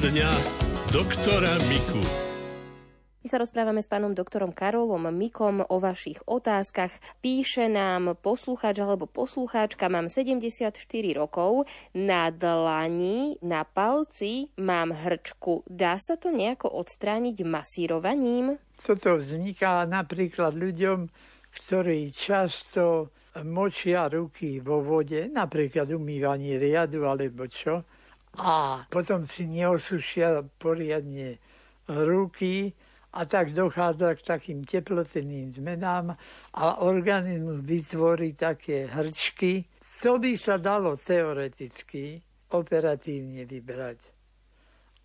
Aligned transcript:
dňa 0.00 0.32
doktora 0.96 1.60
Miku. 1.68 2.00
My 3.20 3.26
sa 3.28 3.36
rozprávame 3.36 3.84
s 3.84 3.88
pánom 3.92 4.16
doktorom 4.16 4.48
Karolom 4.48 5.12
Mikom 5.12 5.60
o 5.60 5.76
vašich 5.76 6.24
otázkach. 6.24 6.88
Píše 7.20 7.68
nám 7.68 8.16
poslucháč 8.16 8.80
alebo 8.80 9.04
poslucháčka, 9.04 9.92
mám 9.92 10.08
74 10.08 10.72
rokov, 11.12 11.68
na 11.92 12.32
dlani, 12.32 13.36
na 13.44 13.68
palci 13.68 14.48
mám 14.56 14.96
hrčku. 14.96 15.68
Dá 15.68 16.00
sa 16.00 16.16
to 16.16 16.32
nejako 16.32 16.72
odstrániť 16.80 17.36
masírovaním? 17.44 18.56
Toto 18.80 19.20
vzniká 19.20 19.84
napríklad 19.84 20.56
ľuďom, 20.56 21.12
ktorí 21.60 22.08
často 22.08 23.12
močia 23.44 24.08
ruky 24.08 24.64
vo 24.64 24.80
vode, 24.80 25.28
napríklad 25.28 25.92
umývanie 25.92 26.56
riadu 26.56 27.04
alebo 27.04 27.44
čo, 27.52 27.84
a 28.38 28.86
potom 28.86 29.26
si 29.26 29.46
neosušia 29.46 30.46
poriadne 30.62 31.42
ruky 31.90 32.70
a 33.10 33.26
tak 33.26 33.50
dochádza 33.50 34.14
k 34.14 34.22
takým 34.22 34.62
teplotenným 34.62 35.50
zmenám 35.50 36.14
a 36.54 36.64
organizmus 36.86 37.58
vytvorí 37.66 38.38
také 38.38 38.86
hrčky. 38.86 39.66
To 40.06 40.22
by 40.22 40.38
sa 40.38 40.62
dalo 40.62 40.94
teoreticky 40.94 42.22
operatívne 42.54 43.42
vybrať. 43.50 43.98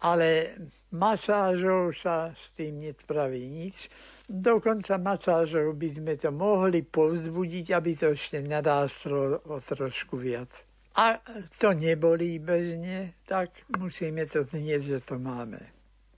Ale 0.05 0.53
masážou 0.93 1.89
sa 1.97 2.29
s 2.29 2.53
tým 2.53 2.77
nespraví 2.77 3.41
nič. 3.49 3.89
Dokonca 4.29 5.01
masážou 5.01 5.73
by 5.73 5.89
sme 5.97 6.13
to 6.13 6.29
mohli 6.29 6.85
povzbudiť, 6.85 7.73
aby 7.73 7.91
to 7.97 8.13
ešte 8.13 8.37
narástlo 8.45 9.41
o 9.49 9.57
trošku 9.57 10.17
viac 10.21 10.74
a 10.95 11.19
to 11.59 11.75
nebolí 11.75 12.39
bežne, 12.39 13.11
tak 13.27 13.51
musíme 13.75 14.23
to 14.31 14.47
znieť, 14.47 14.81
že 14.81 14.99
to 15.03 15.19
máme. 15.19 15.75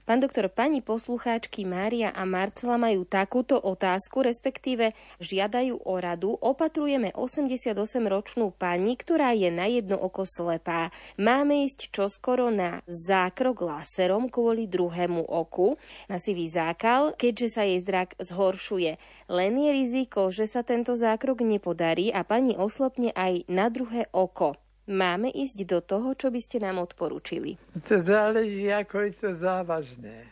Pán 0.08 0.24
doktor, 0.24 0.48
pani 0.48 0.80
poslucháčky 0.80 1.68
Mária 1.68 2.16
a 2.16 2.24
Marcela 2.24 2.80
majú 2.80 3.04
takúto 3.04 3.60
otázku, 3.60 4.24
respektíve 4.24 4.96
žiadajú 5.20 5.84
o 5.84 6.00
radu. 6.00 6.32
Opatrujeme 6.40 7.12
88-ročnú 7.12 8.56
pani, 8.56 8.96
ktorá 8.96 9.36
je 9.36 9.52
na 9.52 9.68
jedno 9.68 10.00
oko 10.00 10.24
slepá. 10.24 10.96
Máme 11.20 11.68
ísť 11.68 11.92
čoskoro 11.92 12.48
na 12.48 12.88
zákrok 12.88 13.68
láserom 13.68 14.32
kvôli 14.32 14.64
druhému 14.64 15.28
oku, 15.28 15.76
na 16.08 16.24
sivý 16.24 16.48
zákal, 16.48 17.12
keďže 17.20 17.48
sa 17.52 17.68
jej 17.68 17.84
zrak 17.84 18.16
zhoršuje. 18.16 18.96
Len 19.28 19.54
je 19.60 19.70
riziko, 19.76 20.32
že 20.32 20.48
sa 20.48 20.64
tento 20.64 20.96
zákrok 20.96 21.44
nepodarí 21.44 22.16
a 22.16 22.24
pani 22.24 22.56
oslepne 22.56 23.12
aj 23.12 23.44
na 23.52 23.68
druhé 23.68 24.08
oko. 24.16 24.56
Máme 24.88 25.28
ísť 25.36 25.68
do 25.68 25.84
toho, 25.84 26.16
čo 26.16 26.32
by 26.32 26.40
ste 26.40 26.64
nám 26.64 26.80
odporúčili? 26.80 27.60
To 27.92 28.00
záleží, 28.00 28.72
ako 28.72 28.96
je 29.04 29.12
to 29.20 29.30
závažné. 29.36 30.32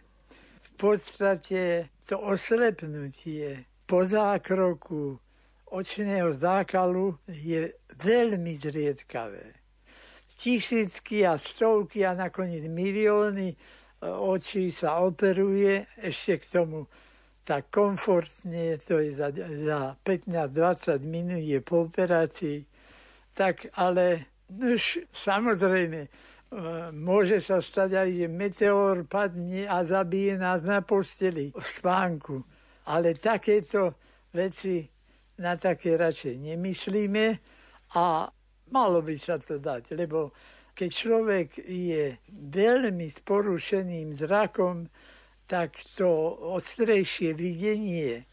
V 0.63 0.71
podstate 0.79 1.91
to 2.07 2.15
oslepnutie 2.15 3.67
po 3.83 4.07
zákroku 4.07 5.19
očného 5.75 6.31
zákalu 6.39 7.19
je 7.27 7.75
veľmi 7.99 8.55
zriedkavé. 8.55 9.59
Tisícky 10.39 11.27
a 11.27 11.35
stovky 11.35 12.07
a 12.07 12.15
nakoniec 12.15 12.63
milióny 12.71 13.51
e, 13.51 13.57
očí 14.07 14.71
sa 14.71 15.03
operuje, 15.03 15.83
ešte 15.99 16.39
k 16.39 16.45
tomu 16.47 16.87
tak 17.43 17.67
komfortne, 17.75 18.79
to 18.87 19.03
je 19.03 19.19
za, 19.19 19.35
za 19.35 19.79
15-20 19.99 21.03
minút 21.03 21.43
je 21.43 21.59
po 21.59 21.87
operácii, 21.87 22.65
tak 23.35 23.67
ale 23.77 24.34
Už 24.45 25.09
samozrejme, 25.09 26.01
e, 26.05 26.09
môže 26.93 27.41
sa 27.41 27.57
stať 27.61 27.89
aj, 27.97 28.09
že 28.13 28.27
meteor 28.29 29.05
padne 29.09 29.65
a 29.65 29.81
zabije 29.81 30.37
nás 30.37 30.61
na 30.61 30.85
posteli 30.85 31.49
v 31.49 31.65
spánku. 31.65 32.45
Ale 32.85 33.17
takéto 33.17 33.97
veci 34.29 34.85
na 35.41 35.57
také 35.57 35.97
radšej 35.97 36.35
nemyslíme 36.37 37.25
a 37.97 38.29
malo 38.71 38.99
by 39.01 39.15
sa 39.17 39.41
to 39.41 39.57
dať, 39.57 39.97
lebo 39.97 40.31
keď 40.75 40.89
človek 40.91 41.49
je 41.65 42.19
veľmi 42.29 43.07
s 43.07 43.23
porušeným 43.23 44.13
zrakom, 44.13 44.91
tak 45.47 45.77
to 45.95 46.09
ostrejšie 46.57 47.31
videnie, 47.31 48.27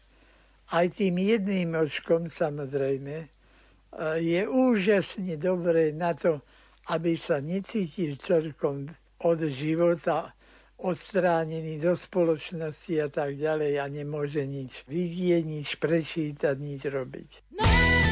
aj 0.73 0.99
tým 0.99 1.15
jedným 1.21 1.77
očkom 1.77 2.27
samozrejme, 2.27 3.32
je 4.17 4.41
úžasne 4.47 5.37
dobré 5.37 5.93
na 5.93 6.13
to, 6.13 6.41
aby 6.89 7.15
sa 7.15 7.39
necítil 7.39 8.19
celkom 8.19 8.91
od 9.23 9.39
života 9.47 10.35
odstránený 10.83 11.79
do 11.79 11.95
spoločnosti 11.95 12.93
a 12.99 13.07
tak 13.07 13.39
ďalej 13.39 13.79
a 13.79 13.85
nemôže 13.87 14.43
nič 14.43 14.83
vidieť, 14.89 15.43
nič 15.47 15.79
prečítať, 15.79 16.55
nič 16.59 16.81
robiť. 16.91 17.29
No! 17.55 18.02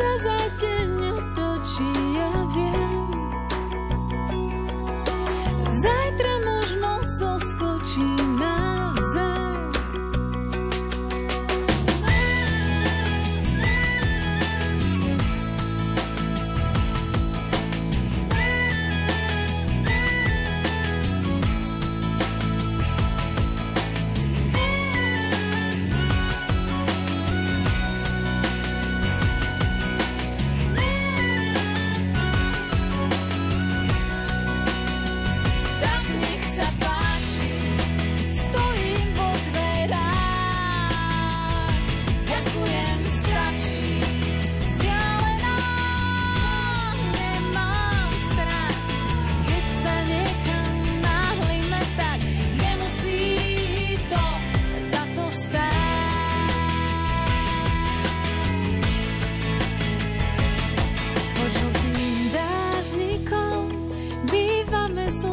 says 0.00 0.26
I 0.26 0.48
did. 0.56 0.69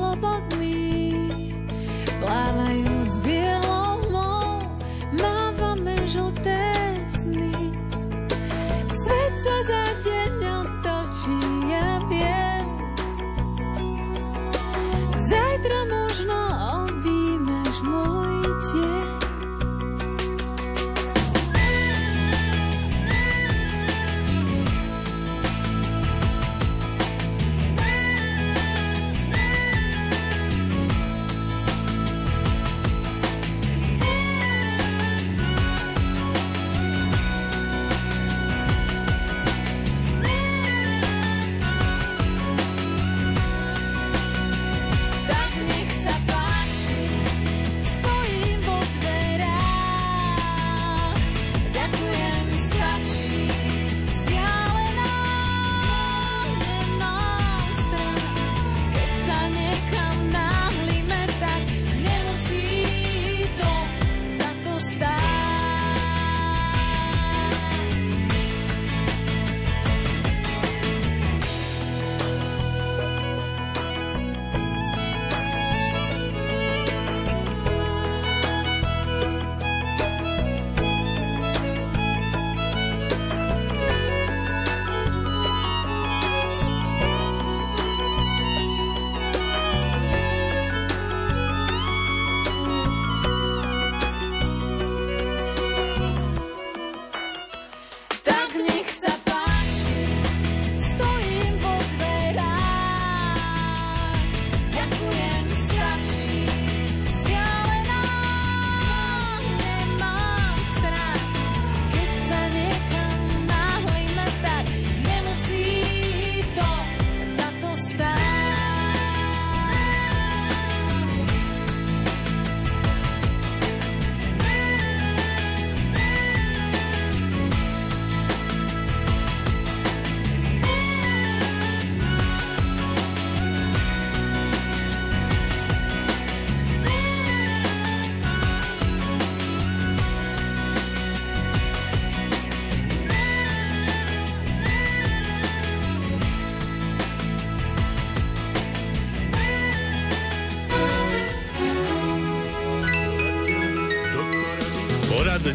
slobodný, 0.07 1.27
plávajú 2.23 2.86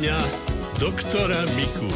Poradňa 0.02 0.18
doktora 0.82 1.38
Miku. 1.54 1.86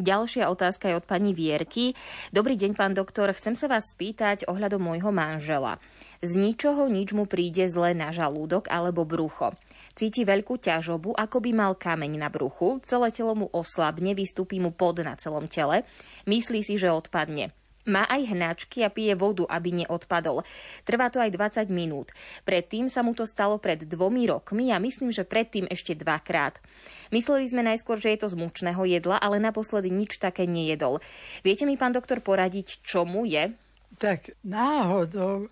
Ďalšia 0.00 0.48
otázka 0.48 0.88
je 0.88 0.96
od 0.96 1.04
pani 1.04 1.36
Vierky. 1.36 1.92
Dobrý 2.32 2.56
deň, 2.56 2.72
pán 2.72 2.96
doktor. 2.96 3.28
Chcem 3.36 3.52
sa 3.52 3.68
vás 3.68 3.92
spýtať 3.92 4.48
ohľadom 4.48 4.80
môjho 4.80 5.12
manžela. 5.12 5.76
Z 6.24 6.40
ničoho 6.40 6.88
nič 6.88 7.12
mu 7.12 7.28
príde 7.28 7.68
zle 7.68 7.92
na 7.92 8.08
žalúdok 8.08 8.72
alebo 8.72 9.04
brucho. 9.04 9.52
Cíti 9.92 10.24
veľkú 10.24 10.56
ťažobu, 10.56 11.12
ako 11.12 11.44
by 11.44 11.50
mal 11.52 11.76
kameň 11.76 12.24
na 12.24 12.32
bruchu, 12.32 12.80
celé 12.80 13.12
telo 13.12 13.36
mu 13.36 13.52
oslabne, 13.52 14.16
vystúpi 14.16 14.56
mu 14.56 14.72
pod 14.72 15.04
na 15.04 15.12
celom 15.20 15.44
tele, 15.44 15.84
myslí 16.24 16.64
si, 16.64 16.80
že 16.80 16.88
odpadne. 16.88 17.52
Má 17.88 18.04
aj 18.04 18.36
hnačky 18.36 18.84
a 18.84 18.92
pije 18.92 19.16
vodu, 19.16 19.48
aby 19.48 19.82
neodpadol. 19.82 20.44
Trvá 20.84 21.08
to 21.08 21.18
aj 21.18 21.32
20 21.32 21.72
minút. 21.72 22.12
Predtým 22.44 22.92
sa 22.92 23.00
mu 23.00 23.16
to 23.16 23.24
stalo 23.24 23.56
pred 23.56 23.88
dvomi 23.88 24.28
rokmi 24.28 24.68
a 24.70 24.76
myslím, 24.76 25.08
že 25.08 25.24
predtým 25.24 25.64
ešte 25.72 25.96
dvakrát. 25.96 26.60
Mysleli 27.08 27.48
sme 27.48 27.64
najskôr, 27.64 27.96
že 27.96 28.12
je 28.12 28.20
to 28.20 28.28
z 28.28 28.36
mučného 28.36 28.84
jedla, 28.84 29.16
ale 29.16 29.40
naposledy 29.40 29.88
nič 29.88 30.20
také 30.20 30.44
nejedol. 30.44 31.00
Viete 31.40 31.64
mi, 31.64 31.80
pán 31.80 31.96
doktor, 31.96 32.20
poradiť, 32.20 32.84
čo 32.84 33.08
mu 33.08 33.24
je? 33.24 33.56
Tak 33.96 34.36
náhodou 34.44 35.48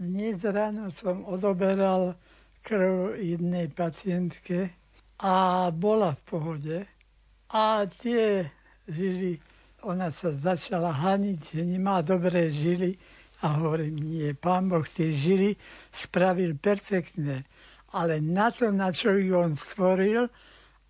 dnes 0.00 0.40
ráno 0.40 0.88
som 0.90 1.22
odoberal 1.28 2.16
krv 2.64 3.20
jednej 3.20 3.68
pacientke 3.68 4.72
a 5.20 5.68
bola 5.68 6.16
v 6.16 6.22
pohode. 6.24 6.78
A 7.52 7.86
tie 7.86 8.48
žily, 8.88 9.38
ona 9.84 10.08
sa 10.10 10.32
začala 10.32 10.90
haniť, 10.90 11.54
že 11.54 11.62
nemá 11.62 12.00
dobré 12.00 12.48
žily. 12.48 12.96
A 13.44 13.60
hovorím, 13.60 14.00
nie, 14.00 14.32
pán 14.32 14.72
Boh 14.72 14.84
tie 14.88 15.12
žily 15.12 15.52
spravil 15.92 16.56
perfektne. 16.56 17.44
Ale 17.92 18.18
na 18.24 18.48
to, 18.50 18.72
na 18.72 18.90
čo 18.90 19.14
ich 19.14 19.30
on 19.30 19.52
stvoril, 19.52 20.26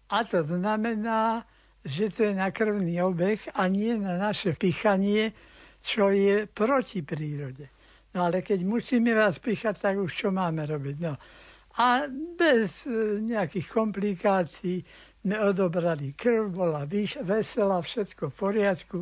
a 0.08 0.18
to 0.22 0.46
znamená, 0.46 1.42
že 1.84 2.08
to 2.08 2.30
je 2.30 2.34
na 2.38 2.48
krvný 2.54 3.02
obeh 3.02 3.42
a 3.58 3.68
nie 3.68 3.98
na 3.98 4.16
naše 4.16 4.56
pichanie, 4.56 5.34
čo 5.84 6.08
je 6.14 6.46
proti 6.48 7.04
prírode. 7.04 7.68
No 8.14 8.30
ale 8.30 8.40
keď 8.40 8.62
musíme 8.62 9.12
vás 9.12 9.42
pichať, 9.42 9.74
tak 9.76 9.98
už 9.98 10.14
čo 10.14 10.28
máme 10.30 10.64
robiť? 10.64 10.96
No, 11.02 11.18
a 11.74 12.06
bez 12.38 12.86
e, 12.86 13.18
nejakých 13.20 13.66
komplikácií 13.66 14.78
sme 15.24 15.40
odobrali 15.40 16.12
krv, 16.12 16.52
bola 16.52 16.84
veselá, 17.24 17.80
všetko 17.80 18.28
v 18.28 18.34
poriadku. 18.36 18.98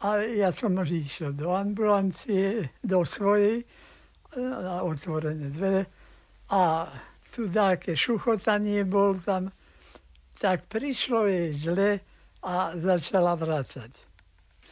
A 0.00 0.24
ja 0.24 0.48
som 0.56 0.72
už 0.72 1.04
išiel 1.04 1.36
do 1.36 1.52
ambulancie, 1.52 2.72
do 2.80 3.04
svojej, 3.04 3.60
na 4.40 4.80
otvorené 4.80 5.52
dvere. 5.52 5.84
A 6.48 6.88
tu 7.28 7.44
také 7.52 7.92
šuchotanie 7.92 8.88
bol 8.88 9.20
tam. 9.20 9.52
Tak 10.40 10.64
prišlo 10.64 11.28
jej 11.28 11.50
zle 11.60 11.90
a 12.40 12.72
začala 12.78 13.36
vracať. 13.36 13.92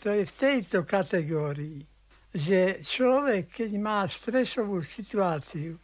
To 0.07 0.09
je 0.15 0.25
v 0.25 0.33
tejto 0.33 0.89
kategórii, 0.89 1.85
že 2.33 2.81
človek, 2.81 3.61
keď 3.61 3.71
má 3.77 4.07
stresovú 4.09 4.81
situáciu, 4.81 5.77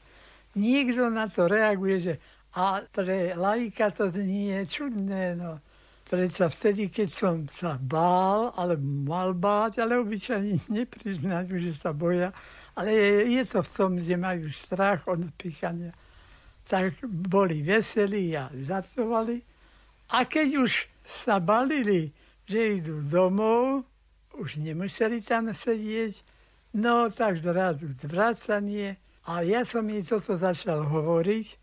nikto 0.56 1.10
na 1.10 1.26
to 1.28 1.44
reaguje, 1.50 1.96
že 1.98 2.14
a 2.52 2.84
pre 2.92 3.32
laika 3.32 3.90
to 3.90 4.12
nie 4.12 4.52
je 4.52 4.62
čudné, 4.66 5.36
no. 5.36 5.60
Predsa 6.02 6.52
vtedy, 6.52 6.92
keď 6.92 7.08
som 7.08 7.36
sa 7.48 7.80
bál, 7.80 8.52
ale 8.60 8.76
mal 8.76 9.32
báť, 9.32 9.80
ale 9.80 9.96
obyčajne 9.96 10.60
nepriznajú, 10.82 11.56
že 11.56 11.72
sa 11.72 11.96
boja, 11.96 12.28
ale 12.76 12.92
je, 12.92 13.40
je 13.40 13.42
to 13.48 13.64
v 13.64 13.72
tom, 13.72 13.92
že 13.96 14.20
majú 14.20 14.44
strach 14.52 15.08
od 15.08 15.24
pýchania. 15.40 15.96
Tak 16.68 17.00
boli 17.08 17.64
veselí 17.64 18.36
a 18.36 18.52
žartovali. 18.52 19.40
A 20.12 20.28
keď 20.28 20.48
už 20.60 20.92
sa 21.24 21.40
balili, 21.40 22.12
že 22.44 22.84
idú 22.84 23.00
domov, 23.08 23.88
už 24.36 24.60
nemuseli 24.60 25.24
tam 25.24 25.48
sedieť, 25.48 26.20
no 26.76 27.08
tak 27.08 27.40
zrazu 27.40 27.88
zvracanie, 28.04 29.00
a 29.22 29.46
ja 29.46 29.62
som 29.62 29.86
jej 29.86 30.02
toto 30.02 30.34
začal 30.34 30.82
hovoriť, 30.82 31.61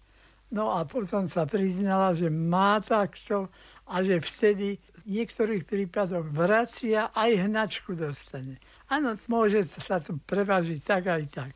no 0.53 0.74
a 0.74 0.86
potom 0.86 1.29
sa 1.29 1.46
priznala, 1.46 2.13
že 2.18 2.29
má 2.29 2.82
takto 2.82 3.50
a 3.89 4.01
že 4.06 4.22
vtedy 4.22 4.77
v 5.06 5.22
niektorých 5.22 5.63
prípadoch 5.65 6.29
vracia 6.29 7.10
aj 7.13 7.50
hnačku 7.50 7.98
dostane. 7.98 8.62
Áno, 8.89 9.18
môže 9.29 9.65
sa 9.65 10.01
to 10.01 10.18
prevažiť 10.25 10.79
tak 10.86 11.03
aj 11.10 11.24
tak. 11.29 11.53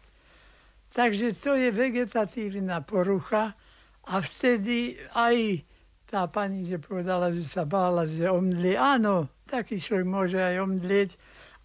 Takže 0.94 1.34
to 1.38 1.58
je 1.58 1.70
vegetatívna 1.74 2.86
porucha 2.86 3.58
a 4.06 4.16
vtedy 4.22 4.98
aj 5.18 5.66
tá 6.06 6.30
pani, 6.30 6.62
že 6.62 6.78
povedala, 6.78 7.34
že 7.34 7.50
sa 7.50 7.66
bála, 7.66 8.06
že 8.06 8.30
omdlie. 8.30 8.78
Áno, 8.78 9.26
taký 9.50 9.82
človek 9.82 10.06
môže 10.06 10.38
aj 10.38 10.62
omdlieť, 10.62 11.10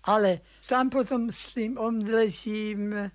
ale 0.09 0.41
tam 0.65 0.89
potom 0.89 1.29
s 1.29 1.53
tým 1.53 1.77
omdletím 1.77 3.13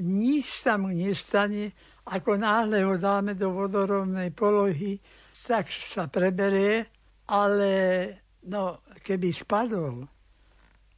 nič 0.00 0.64
sa 0.64 0.76
mu 0.76 0.92
nestane, 0.92 1.72
ako 2.06 2.38
náhle 2.38 2.86
ho 2.86 2.94
dáme 2.98 3.34
do 3.34 3.50
vodorovnej 3.50 4.30
polohy, 4.30 5.02
tak 5.46 5.70
sa 5.70 6.06
preberie, 6.06 6.86
ale 7.26 7.70
no, 8.46 8.82
keby 9.02 9.34
spadol, 9.34 10.06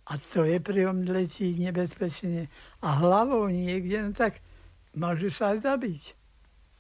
a 0.08 0.12
to 0.16 0.44
je 0.44 0.56
pri 0.60 0.88
omdletí 0.88 1.56
nebezpečne, 1.60 2.48
a 2.80 2.88
hlavou 3.00 3.48
niekde, 3.48 4.08
no 4.08 4.10
tak 4.12 4.40
môže 4.96 5.28
sa 5.32 5.52
aj 5.56 5.68
zabiť. 5.68 6.02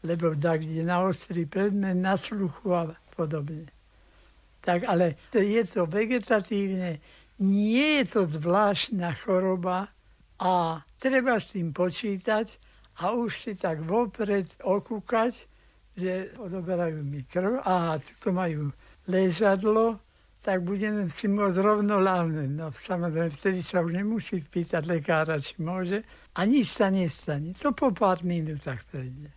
Lebo 0.04 0.32
tak, 0.36 0.64
kde 0.64 0.84
na 0.84 1.04
ostrý 1.04 1.44
predmet, 1.44 1.96
na 1.96 2.16
sluchu 2.16 2.72
a 2.72 2.94
podobne. 3.12 3.68
Tak 4.64 4.88
ale 4.88 5.16
je 5.32 5.64
to 5.68 5.84
vegetatívne, 5.84 7.00
nie 7.40 7.88
je 8.00 8.04
to 8.08 8.20
zvláštna 8.28 9.12
choroba, 9.24 9.92
a 10.38 10.86
treba 11.02 11.42
s 11.42 11.50
tým 11.50 11.74
počítať 11.74 12.46
a 12.98 13.14
už 13.14 13.30
si 13.38 13.52
tak 13.54 13.82
vopred 13.86 14.50
okúkať, 14.58 15.32
že 15.98 16.30
odoberajú 16.38 17.02
mi 17.02 17.22
krv 17.26 17.62
a 17.62 17.98
tu 18.22 18.30
majú 18.30 18.70
ležadlo, 19.10 19.98
tak 20.42 20.62
budem 20.62 21.10
si 21.10 21.26
môcť 21.26 21.58
rovno 21.58 21.98
láhnuť. 21.98 22.50
No 22.54 22.70
samozrejme, 22.70 23.30
vtedy 23.34 23.60
sa 23.62 23.82
už 23.82 23.92
nemusí 23.98 24.38
pýtať 24.38 24.86
lekára, 24.86 25.42
či 25.42 25.58
môže. 25.58 26.06
A 26.38 26.46
nič 26.46 26.78
sa 26.78 26.88
nestane. 26.88 27.52
To 27.58 27.74
po 27.74 27.90
pár 27.90 28.22
minútach 28.22 28.86
prejde. 28.86 29.34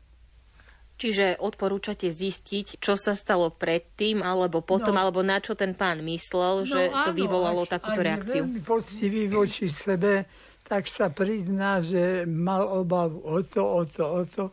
Čiže 1.02 1.42
odporúčate 1.42 2.14
zistiť, 2.14 2.78
čo 2.78 2.94
sa 2.94 3.18
stalo 3.18 3.50
predtým, 3.50 4.22
alebo 4.22 4.62
potom, 4.62 4.94
no, 4.94 5.02
alebo 5.02 5.26
na 5.26 5.42
čo 5.42 5.58
ten 5.58 5.74
pán 5.74 6.06
myslel, 6.06 6.62
no, 6.62 6.70
že 6.70 6.94
áno, 6.94 7.10
to 7.10 7.12
vyvolalo 7.18 7.66
takúto 7.66 8.06
reakciu. 8.06 8.46
Veľmi 8.46 8.62
poctivý 8.62 9.26
voči 9.26 9.74
sebe, 9.74 10.30
tak 10.66 10.88
sa 10.88 11.12
prizná, 11.12 11.84
že 11.84 12.24
mal 12.26 12.68
obavu 12.70 13.22
o 13.22 13.40
to, 13.44 13.62
o 13.62 13.84
to, 13.86 14.04
o 14.04 14.24
to. 14.26 14.46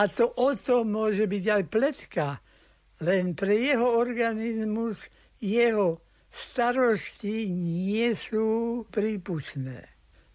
A 0.00 0.08
to 0.08 0.32
o 0.40 0.56
to 0.56 0.82
môže 0.88 1.28
byť 1.28 1.44
aj 1.48 1.62
pletka. 1.68 2.26
Len 3.02 3.36
pre 3.36 3.58
jeho 3.60 3.98
organizmus 3.98 5.10
jeho 5.42 6.00
starosti 6.32 7.50
nie 7.52 8.14
sú 8.16 8.82
prípustné. 8.88 9.90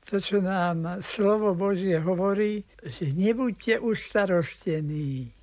To, 0.07 0.23
čo 0.23 0.39
nám 0.39 1.03
slovo 1.03 1.51
Božie 1.51 1.99
hovorí, 1.99 2.63
že 2.79 3.11
nebuďte 3.11 3.83
ustarostení 3.83 5.35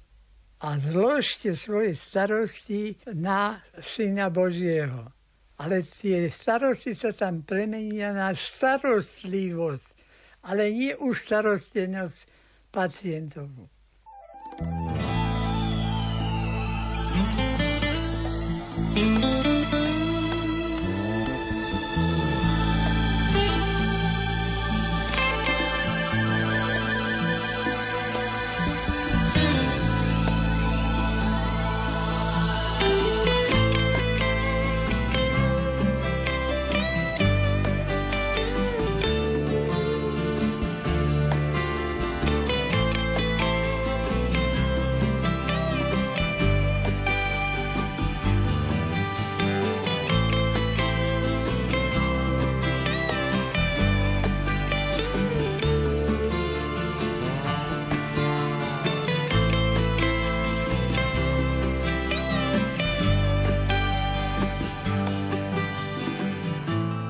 a 0.65 0.81
zložte 0.81 1.53
svoje 1.53 1.93
starosti 1.93 2.97
na 3.13 3.61
Syna 3.77 4.33
Božieho 4.33 5.13
ale 5.59 5.87
tie 5.87 6.31
starosti 6.31 6.99
sa 6.99 7.15
tam 7.15 7.47
premenia 7.47 8.11
na 8.11 8.35
starostlivosť, 8.35 9.89
ale 10.51 10.75
nie 10.75 10.93
už 10.99 11.15
starostenosť 11.15 12.19
pacientov. 12.75 13.51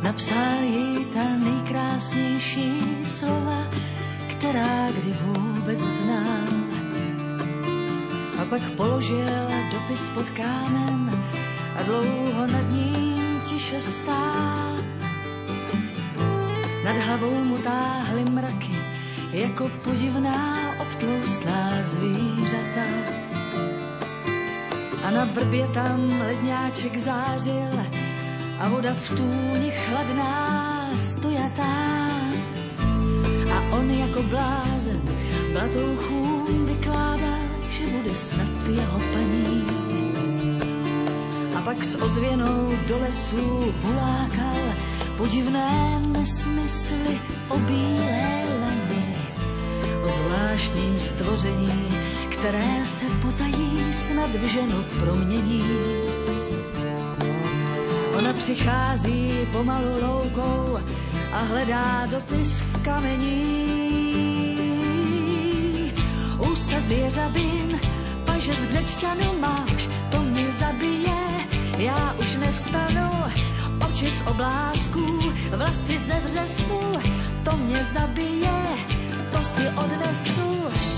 Napsal 0.04 0.62
jí 0.62 1.04
ta 1.04 1.24
nejkrásnější 1.36 2.82
slova, 3.04 3.64
která 4.28 4.90
kdy 4.90 5.16
vůbec 5.22 5.78
znal. 5.78 6.48
A 8.42 8.44
pak 8.44 8.62
položil 8.76 9.48
dopis 9.72 10.08
pod 10.14 10.30
kámen 10.30 11.24
a 11.78 11.82
dlouho 11.82 12.46
nad 12.46 12.70
ním 12.70 13.40
tiše 13.44 13.80
stál. 13.80 14.76
Nad 16.84 16.96
hlavou 16.96 17.44
mu 17.44 17.58
táhly 17.58 18.24
mraky, 18.24 18.76
jako 19.32 19.70
podivná 19.84 20.70
obtloustlá 20.80 21.70
zvířata. 21.82 22.86
A 25.04 25.10
na 25.10 25.24
vrbě 25.24 25.68
tam 25.68 26.20
ledňáček 26.20 26.96
zářil 26.96 28.03
a 28.64 28.68
voda 28.68 28.94
v 28.94 29.10
tůni 29.10 29.70
chladná 29.70 30.90
stojatá. 30.96 32.08
A 33.52 33.76
on 33.76 33.90
jako 33.90 34.22
blázen 34.22 35.00
blatouchům 35.52 36.66
vykládal, 36.66 37.44
že 37.70 37.86
bude 37.86 38.14
snad 38.14 38.48
jeho 38.68 38.98
paní. 39.12 39.66
A 41.56 41.60
pak 41.60 41.84
s 41.84 41.94
ozvěnou 41.94 42.68
do 42.88 42.98
lesů 42.98 43.74
hulákal 43.82 44.62
podivné 45.16 46.00
nesmysly 46.06 47.20
o 47.48 47.58
bílé 47.58 48.44
lani, 48.60 49.16
o 50.04 50.08
zvláštním 50.08 51.00
stvoření, 51.00 51.88
které 52.30 52.86
se 52.86 53.04
potají 53.22 53.92
snad 53.92 54.30
v 54.30 54.44
ženu 54.46 54.84
promění. 55.00 55.64
Ona 58.24 58.32
přichází 58.32 59.46
pomalu 59.52 60.00
loukou 60.02 60.78
a 61.32 61.38
hledá 61.38 62.06
dopis 62.10 62.50
v 62.50 62.82
kamení. 62.82 63.44
Ústa 66.38 66.80
zvěřabin, 66.80 67.80
paže 68.24 68.52
z 68.54 68.64
břečťanu 68.64 69.38
máš, 69.40 69.88
to 70.10 70.20
mě 70.20 70.52
zabije, 70.52 71.16
já 71.78 72.14
už 72.20 72.36
nevstanu, 72.36 73.10
oči 73.88 74.10
z 74.10 74.26
oblázků, 74.26 75.32
vlasy 75.56 75.98
ze 75.98 76.20
vřesu, 76.20 76.80
to 77.44 77.56
mě 77.56 77.84
zabije, 77.94 78.62
to 79.32 79.38
si 79.38 79.68
odnesu. 79.68 80.93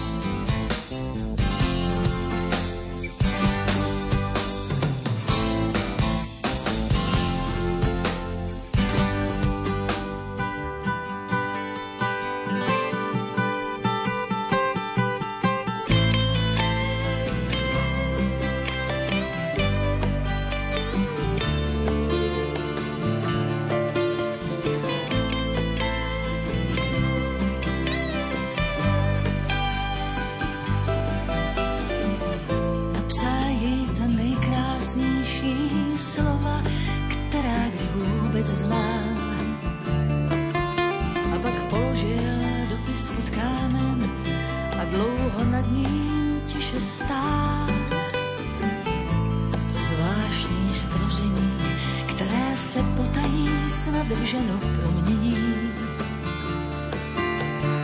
zadrženo 54.08 54.58
promění. 54.58 55.36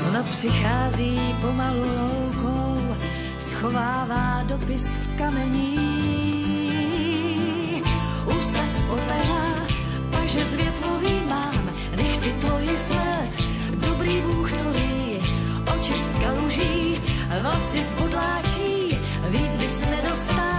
Ona 0.08 0.22
přichází 0.22 1.20
pomalu 1.40 1.84
loukou, 1.98 2.96
schovává 3.38 4.42
dopis 4.46 4.84
v 4.84 5.18
kamení. 5.18 5.78
Ústa 8.38 8.66
spolená, 8.66 9.66
paže 10.10 10.44
z 10.44 10.54
větvoví 10.54 11.20
mám, 11.28 11.70
nechci 11.96 12.32
tvoji 12.32 12.78
svet, 12.78 13.42
dobrý 13.88 14.20
Bůh 14.20 14.52
to 14.52 14.70
ví, 14.72 15.20
oči 15.74 15.94
z 15.94 16.12
kaluží, 16.22 17.00
vlasy 17.40 17.82
podláčí, 17.98 18.98
víc 19.28 19.56
bys 19.58 19.78
nedostal. 19.80 20.51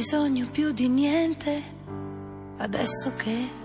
Bisogno 0.00 0.48
più 0.50 0.72
di 0.72 0.88
niente 0.88 1.62
adesso 2.56 3.12
che 3.18 3.59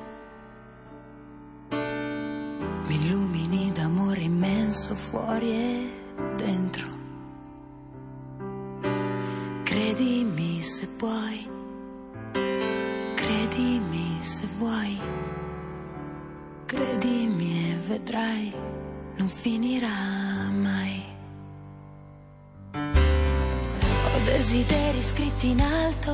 desideri 24.26 25.02
scritti 25.02 25.50
in 25.52 25.62
alto 25.62 26.14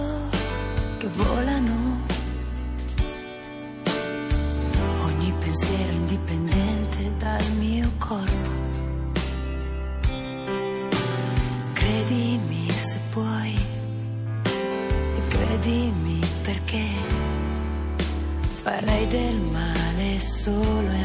che 0.97 1.07
volano. 1.07 1.99
Ogni 5.05 5.33
pensiero 5.39 5.91
indipendente 5.93 7.11
dal 7.17 7.51
mio 7.57 7.89
corpo. 7.97 8.49
Credimi 11.73 12.69
se 12.69 12.99
puoi 13.11 13.55
e 15.15 15.27
credimi 15.29 16.19
perché 16.43 16.85
farei 18.41 19.07
del 19.07 19.39
male 19.39 20.19
solo 20.19 21.00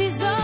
episode. 0.00 0.39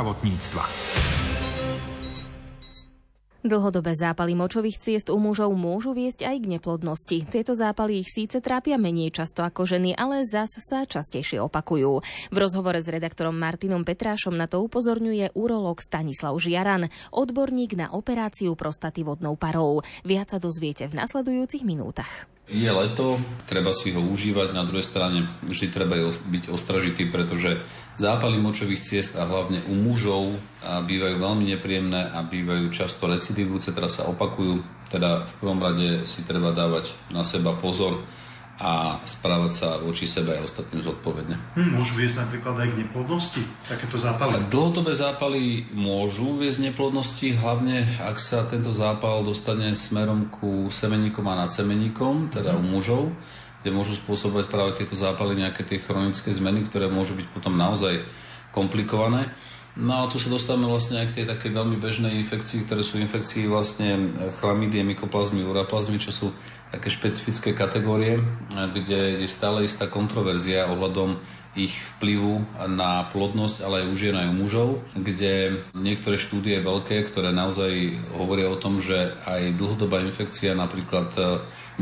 Zdravotníctva. 0.00 0.64
Dlhodobé 3.40 3.92
zápaly 3.92 4.32
močových 4.32 4.80
ciest 4.80 5.12
u 5.12 5.20
mužov 5.20 5.52
môžu 5.56 5.92
viesť 5.92 6.24
aj 6.24 6.36
k 6.40 6.50
neplodnosti. 6.56 7.18
Tieto 7.28 7.52
zápaly 7.52 8.00
ich 8.00 8.08
síce 8.08 8.40
trápia 8.40 8.80
menej 8.80 9.12
často 9.12 9.44
ako 9.44 9.68
ženy, 9.68 9.92
ale 9.92 10.24
zas 10.24 10.56
sa 10.56 10.88
častejšie 10.88 11.36
opakujú. 11.44 12.00
V 12.32 12.36
rozhovore 12.36 12.80
s 12.80 12.88
redaktorom 12.88 13.36
Martinom 13.36 13.84
Petrášom 13.84 14.36
na 14.36 14.48
to 14.48 14.64
upozorňuje 14.64 15.36
urológ 15.36 15.84
Stanislav 15.84 16.36
Žiaran, 16.40 16.88
odborník 17.12 17.76
na 17.76 17.92
operáciu 17.92 18.56
prostaty 18.56 19.04
vodnou 19.04 19.36
parou. 19.36 19.84
Viac 20.00 20.32
sa 20.32 20.40
dozviete 20.40 20.88
v 20.88 20.96
nasledujúcich 20.96 21.60
minútach. 21.60 22.28
Je 22.50 22.66
leto, 22.66 23.22
treba 23.46 23.70
si 23.70 23.94
ho 23.94 24.02
užívať, 24.02 24.50
na 24.50 24.66
druhej 24.66 24.82
strane 24.82 25.30
vždy 25.46 25.70
treba 25.70 25.94
byť 26.02 26.50
ostražitý, 26.50 27.06
pretože 27.06 27.62
zápaly 27.94 28.42
močových 28.42 28.82
ciest 28.82 29.14
a 29.14 29.22
hlavne 29.22 29.62
u 29.70 29.78
mužov 29.78 30.34
bývajú 30.66 31.14
veľmi 31.22 31.46
nepríjemné 31.54 32.10
a 32.10 32.26
bývajú 32.26 32.74
často 32.74 33.06
recidivujúce, 33.06 33.70
teraz 33.70 34.02
sa 34.02 34.10
opakujú. 34.10 34.66
Teda 34.90 35.30
v 35.30 35.32
prvom 35.38 35.62
rade 35.62 36.02
si 36.10 36.26
treba 36.26 36.50
dávať 36.50 36.90
na 37.14 37.22
seba 37.22 37.54
pozor 37.54 38.02
a 38.60 39.00
správať 39.08 39.52
sa 39.56 39.68
voči 39.80 40.04
sebe 40.04 40.36
aj 40.36 40.44
ostatným 40.44 40.84
zodpovedne. 40.84 41.32
Hm, 41.56 41.80
môžu 41.80 41.96
viesť 41.96 42.28
napríklad 42.28 42.60
aj 42.60 42.68
k 42.68 42.78
neplodnosti 42.84 43.42
takéto 43.64 43.96
zápaly? 43.96 44.36
Dlhodobé 44.52 44.92
zápaly 44.92 45.72
môžu 45.72 46.36
viesť 46.36 46.68
neplodnosti, 46.68 47.24
hlavne 47.40 47.88
ak 48.04 48.20
sa 48.20 48.44
tento 48.44 48.76
zápal 48.76 49.24
dostane 49.24 49.72
smerom 49.72 50.28
ku 50.28 50.68
semeníkom 50.68 51.24
a 51.32 51.48
nadsemeníkom, 51.48 52.36
teda 52.36 52.52
u 52.52 52.60
mužov, 52.60 53.08
kde 53.64 53.72
môžu 53.72 53.96
spôsobovať 53.96 54.52
práve 54.52 54.76
tieto 54.76 54.92
zápaly 54.92 55.40
nejaké 55.40 55.64
tie 55.64 55.80
chronické 55.80 56.28
zmeny, 56.28 56.60
ktoré 56.68 56.92
môžu 56.92 57.16
byť 57.16 57.32
potom 57.32 57.56
naozaj 57.56 58.04
komplikované. 58.52 59.32
No 59.78 60.02
ale 60.02 60.10
tu 60.10 60.18
sa 60.18 60.28
dostávame 60.28 60.66
vlastne 60.66 60.98
aj 60.98 61.14
k 61.14 61.22
tej 61.22 61.26
takej 61.30 61.50
veľmi 61.54 61.78
bežnej 61.78 62.18
infekcii, 62.26 62.66
ktoré 62.66 62.82
sú 62.82 62.98
infekcii 62.98 63.46
vlastne 63.46 64.10
chlamídie, 64.42 64.82
mykoplazmy, 64.82 65.46
uraplazmy, 65.46 66.02
čo 66.02 66.10
sú 66.10 66.26
také 66.70 66.88
špecifické 66.88 67.50
kategórie, 67.52 68.22
kde 68.50 69.22
je 69.22 69.28
stále 69.28 69.66
istá 69.66 69.90
kontroverzia 69.90 70.70
ohľadom 70.70 71.18
ich 71.58 71.74
vplyvu 71.98 72.46
na 72.70 73.10
plodnosť, 73.10 73.66
ale 73.66 73.82
aj 73.82 73.86
u 73.90 73.94
žien 73.98 74.14
aj 74.14 74.30
u 74.30 74.34
mužov, 74.38 74.68
kde 74.94 75.66
niektoré 75.74 76.14
štúdie 76.14 76.62
veľké, 76.62 77.10
ktoré 77.10 77.34
naozaj 77.34 77.98
hovoria 78.14 78.46
o 78.46 78.54
tom, 78.54 78.78
že 78.78 79.18
aj 79.26 79.58
dlhodobá 79.58 79.98
infekcia 79.98 80.54
napríklad 80.54 81.10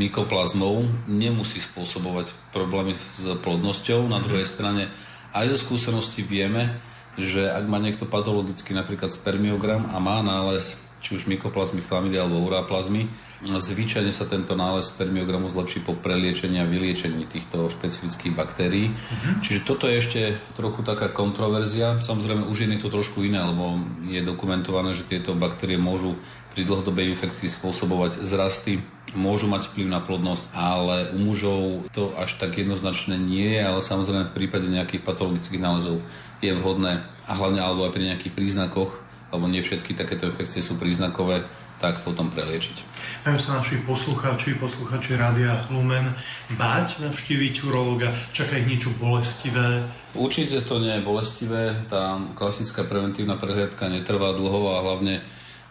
mykoplazmou 0.01 0.89
nemusí 1.05 1.61
spôsobovať 1.61 2.33
problémy 2.49 2.97
s 2.97 3.29
plodnosťou. 3.45 4.09
Na 4.09 4.17
druhej 4.25 4.49
strane 4.49 4.89
aj 5.37 5.53
zo 5.53 5.57
skúsenosti 5.61 6.25
vieme, 6.25 6.81
že 7.13 7.45
ak 7.45 7.69
má 7.69 7.77
niekto 7.77 8.09
patologický 8.09 8.73
napríklad 8.73 9.13
spermiogram 9.13 9.93
a 9.93 10.01
má 10.01 10.25
nález 10.25 10.81
či 10.99 11.13
už 11.13 11.29
mykoplazmy, 11.29 11.85
chlamidy 11.85 12.17
alebo 12.17 12.41
uráplazmy, 12.41 13.05
zvyčajne 13.47 14.11
sa 14.11 14.27
tento 14.27 14.51
nález 14.51 14.91
spermiogramu 14.91 15.47
zlepší 15.47 15.79
po 15.79 15.95
preliečení 15.95 16.59
a 16.59 16.67
vyliečení 16.67 17.23
týchto 17.23 17.71
špecifických 17.71 18.35
baktérií. 18.35 18.91
Mm-hmm. 18.91 19.33
Čiže 19.39 19.59
toto 19.63 19.87
je 19.87 19.95
ešte 19.95 20.21
trochu 20.59 20.83
taká 20.83 21.07
kontroverzia. 21.07 22.03
Samozrejme, 22.03 22.43
u 22.43 22.51
žien 22.51 22.75
je 22.75 22.83
to 22.83 22.91
trošku 22.91 23.23
iné, 23.23 23.39
lebo 23.39 23.79
je 24.11 24.19
dokumentované, 24.19 24.91
že 24.91 25.07
tieto 25.07 25.39
baktérie 25.39 25.79
môžu 25.79 26.19
pri 26.51 26.67
dlhodobej 26.67 27.15
infekcii 27.15 27.47
spôsobovať 27.47 28.27
zrasty, 28.27 28.83
môžu 29.15 29.47
mať 29.47 29.71
vplyv 29.71 29.87
na 29.87 30.01
plodnosť, 30.03 30.51
ale 30.51 31.15
u 31.15 31.17
mužov 31.21 31.87
to 31.95 32.11
až 32.19 32.35
tak 32.35 32.57
jednoznačne 32.57 33.15
nie 33.15 33.57
je, 33.57 33.61
ale 33.63 33.79
samozrejme 33.79 34.29
v 34.29 34.35
prípade 34.35 34.67
nejakých 34.67 35.05
patologických 35.05 35.61
nálezov 35.61 36.03
je 36.43 36.51
vhodné 36.51 37.05
a 37.25 37.31
hlavne 37.37 37.61
alebo 37.61 37.85
aj 37.87 37.93
pri 37.95 38.03
nejakých 38.13 38.35
príznakoch, 38.35 38.99
lebo 39.29 39.45
nie 39.45 39.61
všetky 39.61 39.93
takéto 39.93 40.27
infekcie 40.29 40.59
sú 40.59 40.75
príznakové, 40.75 41.45
tak 41.79 42.03
potom 42.03 42.27
preliečiť. 42.27 42.83
Majú 43.23 43.39
sa 43.39 43.63
naši 43.63 43.79
poslucháči, 43.87 44.59
poslucháči 44.59 45.15
Rádia 45.15 45.63
Lumen 45.71 46.11
báť 46.59 46.99
navštíviť 46.99 47.63
urologa? 47.63 48.11
Čaká 48.35 48.59
ich 48.59 48.67
niečo 48.67 48.91
bolestivé? 48.99 49.87
Určite 50.11 50.59
to 50.67 50.83
nie 50.83 50.99
je 50.99 51.07
bolestivé. 51.07 51.87
Tá 51.87 52.19
klasická 52.35 52.83
preventívna 52.83 53.39
prehliadka 53.39 53.87
netrvá 53.87 54.35
dlho 54.35 54.75
a 54.75 54.83
hlavne 54.83 55.23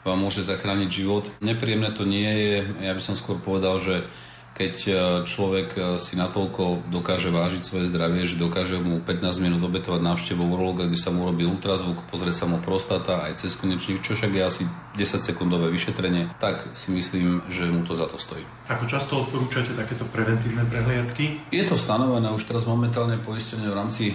vám 0.03 0.19
môže 0.19 0.41
zachrániť 0.41 0.89
život. 0.89 1.29
Nepríjemné 1.45 1.93
to 1.93 2.09
nie 2.09 2.25
je. 2.25 2.57
Ja 2.81 2.97
by 2.97 3.03
som 3.05 3.13
skôr 3.13 3.37
povedal, 3.37 3.77
že 3.79 4.09
keď 4.59 4.75
e, 4.85 4.93
človek 5.23 5.69
e, 5.75 5.81
si 6.03 6.19
natoľko 6.19 6.91
dokáže 6.91 7.31
vážiť 7.31 7.63
svoje 7.63 7.87
zdravie, 7.87 8.27
že 8.27 8.35
dokáže 8.35 8.83
mu 8.83 8.99
15 8.99 9.45
minút 9.45 9.63
obetovať 9.63 10.03
návštevu 10.03 10.43
urologa, 10.43 10.91
kde 10.91 10.99
sa 10.99 11.15
mu 11.15 11.29
robí 11.29 11.47
ultrazvuk, 11.47 12.03
pozrie 12.11 12.35
sa 12.35 12.51
mu 12.51 12.59
prostata 12.59 13.23
aj 13.29 13.39
cez 13.39 13.55
konečník, 13.55 14.03
čo 14.03 14.19
však 14.19 14.33
je 14.35 14.43
asi 14.43 14.63
10 14.99 15.23
sekundové 15.23 15.71
vyšetrenie, 15.71 16.35
tak 16.43 16.75
si 16.75 16.91
myslím, 16.91 17.47
že 17.47 17.71
mu 17.71 17.87
to 17.87 17.95
za 17.95 18.11
to 18.11 18.19
stojí. 18.19 18.43
Ako 18.67 18.91
často 18.91 19.23
odporúčate 19.23 19.79
takéto 19.79 20.03
preventívne 20.11 20.67
prehliadky? 20.67 21.39
Je 21.55 21.63
to 21.63 21.79
stanovené 21.79 22.27
už 22.35 22.43
teraz 22.43 22.67
momentálne 22.67 23.15
poistenie 23.23 23.71
v 23.71 23.79
rámci 23.79 24.05
e, 24.11 24.15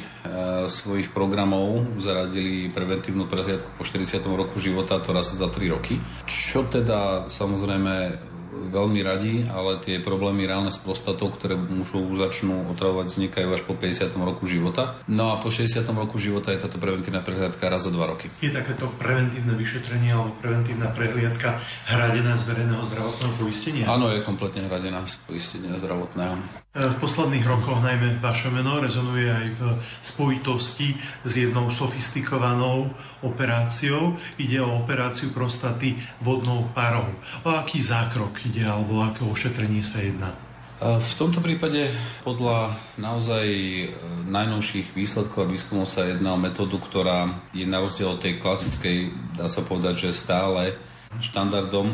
svojich 0.68 1.16
programov 1.16 1.88
zaradili 2.04 2.68
preventívnu 2.68 3.32
prehliadku 3.32 3.80
po 3.80 3.84
40. 3.88 4.20
roku 4.28 4.60
života, 4.60 5.00
to 5.00 5.16
raz 5.16 5.32
za 5.32 5.48
3 5.48 5.72
roky. 5.72 6.04
Čo 6.28 6.68
teda 6.68 7.32
samozrejme 7.32 8.33
veľmi 8.70 9.00
radi, 9.02 9.46
ale 9.50 9.82
tie 9.82 10.00
problémy 10.00 10.46
reálne 10.46 10.70
s 10.70 10.80
prostatou, 10.82 11.30
ktoré 11.34 11.58
mužov 11.58 12.10
začnú 12.16 12.70
otravovať, 12.74 13.10
vznikajú 13.10 13.48
až 13.54 13.62
po 13.66 13.74
50. 13.78 14.14
roku 14.22 14.46
života. 14.46 14.98
No 15.10 15.34
a 15.34 15.42
po 15.42 15.50
60. 15.50 15.84
roku 15.94 16.22
života 16.22 16.54
je 16.54 16.62
táto 16.62 16.78
preventívna 16.78 17.26
prehliadka 17.26 17.66
raz 17.68 17.86
za 17.86 17.92
2 17.92 18.12
roky. 18.12 18.30
Je 18.40 18.54
takéto 18.54 18.90
preventívne 18.98 19.58
vyšetrenie 19.58 20.14
alebo 20.14 20.38
preventívna 20.40 20.94
prehliadka 20.94 21.58
hradená 21.90 22.38
z 22.38 22.44
verejného 22.54 22.84
zdravotného 22.86 23.34
poistenia? 23.42 23.86
Áno, 23.90 24.10
je 24.14 24.22
kompletne 24.22 24.66
hradená 24.70 25.02
z 25.06 25.18
poistenia 25.26 25.76
zdravotného. 25.80 26.64
E, 26.74 26.90
v 26.90 26.98
posledných 26.98 27.46
rokoch 27.46 27.86
najmä 27.86 28.18
vaše 28.18 28.50
meno 28.50 28.82
rezonuje 28.82 29.30
aj 29.30 29.48
v 29.54 29.62
spojitosti 30.02 30.98
s 31.22 31.32
jednou 31.38 31.70
sofistikovanou 31.70 32.90
operáciou. 33.22 34.20
Ide 34.42 34.60
o 34.60 34.82
operáciu 34.82 35.32
prostaty 35.32 35.96
vodnou 36.20 36.74
parou. 36.76 37.08
O 37.48 37.54
aký 37.54 37.80
zákrok 37.80 38.43
ide 38.48 38.64
alebo 38.64 39.04
aké 39.04 39.24
ošetrenie 39.24 39.84
sa 39.84 40.04
jedná? 40.04 40.32
V 40.84 41.14
tomto 41.16 41.40
prípade 41.40 41.88
podľa 42.28 42.76
naozaj 43.00 43.48
e, 43.48 43.86
najnovších 44.28 44.92
výsledkov 44.92 45.48
a 45.48 45.52
výskumov 45.52 45.88
sa 45.88 46.04
jedná 46.04 46.36
o 46.36 46.42
metódu, 46.42 46.76
ktorá 46.76 47.40
je 47.56 47.64
na 47.64 47.80
rozdiel 47.80 48.12
od 48.12 48.20
tej 48.20 48.44
klasickej, 48.44 49.16
dá 49.32 49.48
sa 49.48 49.64
povedať, 49.64 50.10
že 50.10 50.20
stále 50.20 50.76
štandardom 51.24 51.88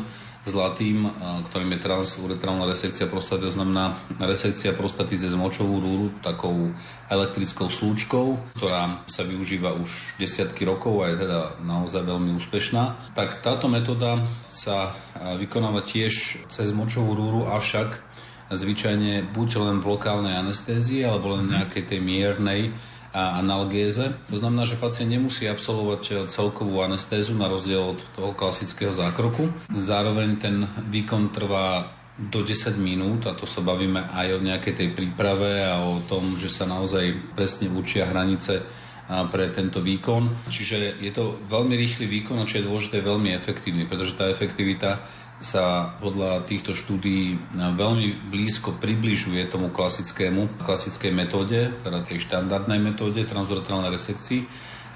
zlatým, 0.47 1.11
ktorým 1.51 1.75
je 1.75 1.83
transuretrálna 1.83 2.63
resekcia 2.63 3.11
prostaty, 3.11 3.51
to 3.51 3.53
znamená 3.53 3.99
resekcia 4.23 4.71
prostaty 4.71 5.19
cez 5.19 5.35
močovú 5.35 5.83
rúru 5.83 6.05
takou 6.23 6.71
elektrickou 7.11 7.67
slúčkou, 7.67 8.39
ktorá 8.55 9.03
sa 9.05 9.27
využíva 9.27 9.75
už 9.75 10.15
desiatky 10.15 10.63
rokov 10.63 11.03
a 11.03 11.11
je 11.11 11.27
teda 11.27 11.39
naozaj 11.63 12.07
veľmi 12.07 12.31
úspešná. 12.39 13.13
Tak 13.13 13.43
táto 13.43 13.67
metóda 13.67 14.23
sa 14.47 14.95
vykonáva 15.19 15.83
tiež 15.83 16.45
cez 16.47 16.71
močovú 16.71 17.19
rúru, 17.19 17.41
avšak 17.51 18.01
zvyčajne 18.49 19.29
buď 19.29 19.49
len 19.61 19.77
v 19.77 19.93
lokálnej 19.93 20.33
anestézii 20.33 21.05
alebo 21.05 21.37
len 21.37 21.53
nejakej 21.53 21.83
tej 21.85 21.99
miernej 22.01 22.73
a 23.09 23.41
analgéze. 23.41 24.13
To 24.29 24.37
znamená, 24.37 24.69
že 24.69 24.77
pacient 24.77 25.09
nemusí 25.09 25.49
absolvovať 25.49 26.03
e, 26.05 26.13
celkovú 26.29 26.85
anestézu 26.85 27.33
na 27.33 27.49
rozdiel 27.49 27.97
od 27.97 27.99
toho 28.13 28.37
klasického 28.37 28.93
zákroku. 28.93 29.49
Zároveň 29.73 30.37
ten 30.37 30.55
výkon 30.89 31.33
trvá 31.33 31.89
do 32.19 32.43
10 32.43 32.75
minút 32.75 33.25
a 33.25 33.33
to 33.33 33.47
sa 33.47 33.63
bavíme 33.63 34.11
aj 34.11 34.27
o 34.35 34.43
nejakej 34.43 34.73
tej 34.75 34.89
príprave 34.91 35.63
a 35.63 35.79
o 35.81 36.03
tom, 36.05 36.35
že 36.35 36.51
sa 36.51 36.67
naozaj 36.67 37.33
presne 37.33 37.71
učia 37.71 38.11
hranice 38.11 38.61
pre 39.09 39.49
tento 39.49 39.81
výkon. 39.81 40.51
Čiže 40.51 41.01
je 41.01 41.11
to 41.15 41.41
veľmi 41.49 41.73
rýchly 41.73 42.05
výkon 42.05 42.37
a 42.37 42.45
čo 42.45 42.61
je 42.61 42.67
dôležité, 42.69 43.01
veľmi 43.01 43.33
efektívny, 43.33 43.89
pretože 43.89 44.13
tá 44.13 44.29
efektivita 44.29 45.01
sa 45.39 45.95
podľa 46.03 46.43
týchto 46.43 46.75
štúdí 46.75 47.39
veľmi 47.55 48.27
blízko 48.27 48.75
približuje 48.75 49.47
tomu 49.47 49.71
klasickému, 49.71 50.59
klasickej 50.59 51.15
metóde, 51.15 51.71
teda 51.79 52.03
tej 52.03 52.27
štandardnej 52.27 52.79
metóde 52.83 53.23
transuretrálnej 53.23 53.95
resekcii. 53.95 54.43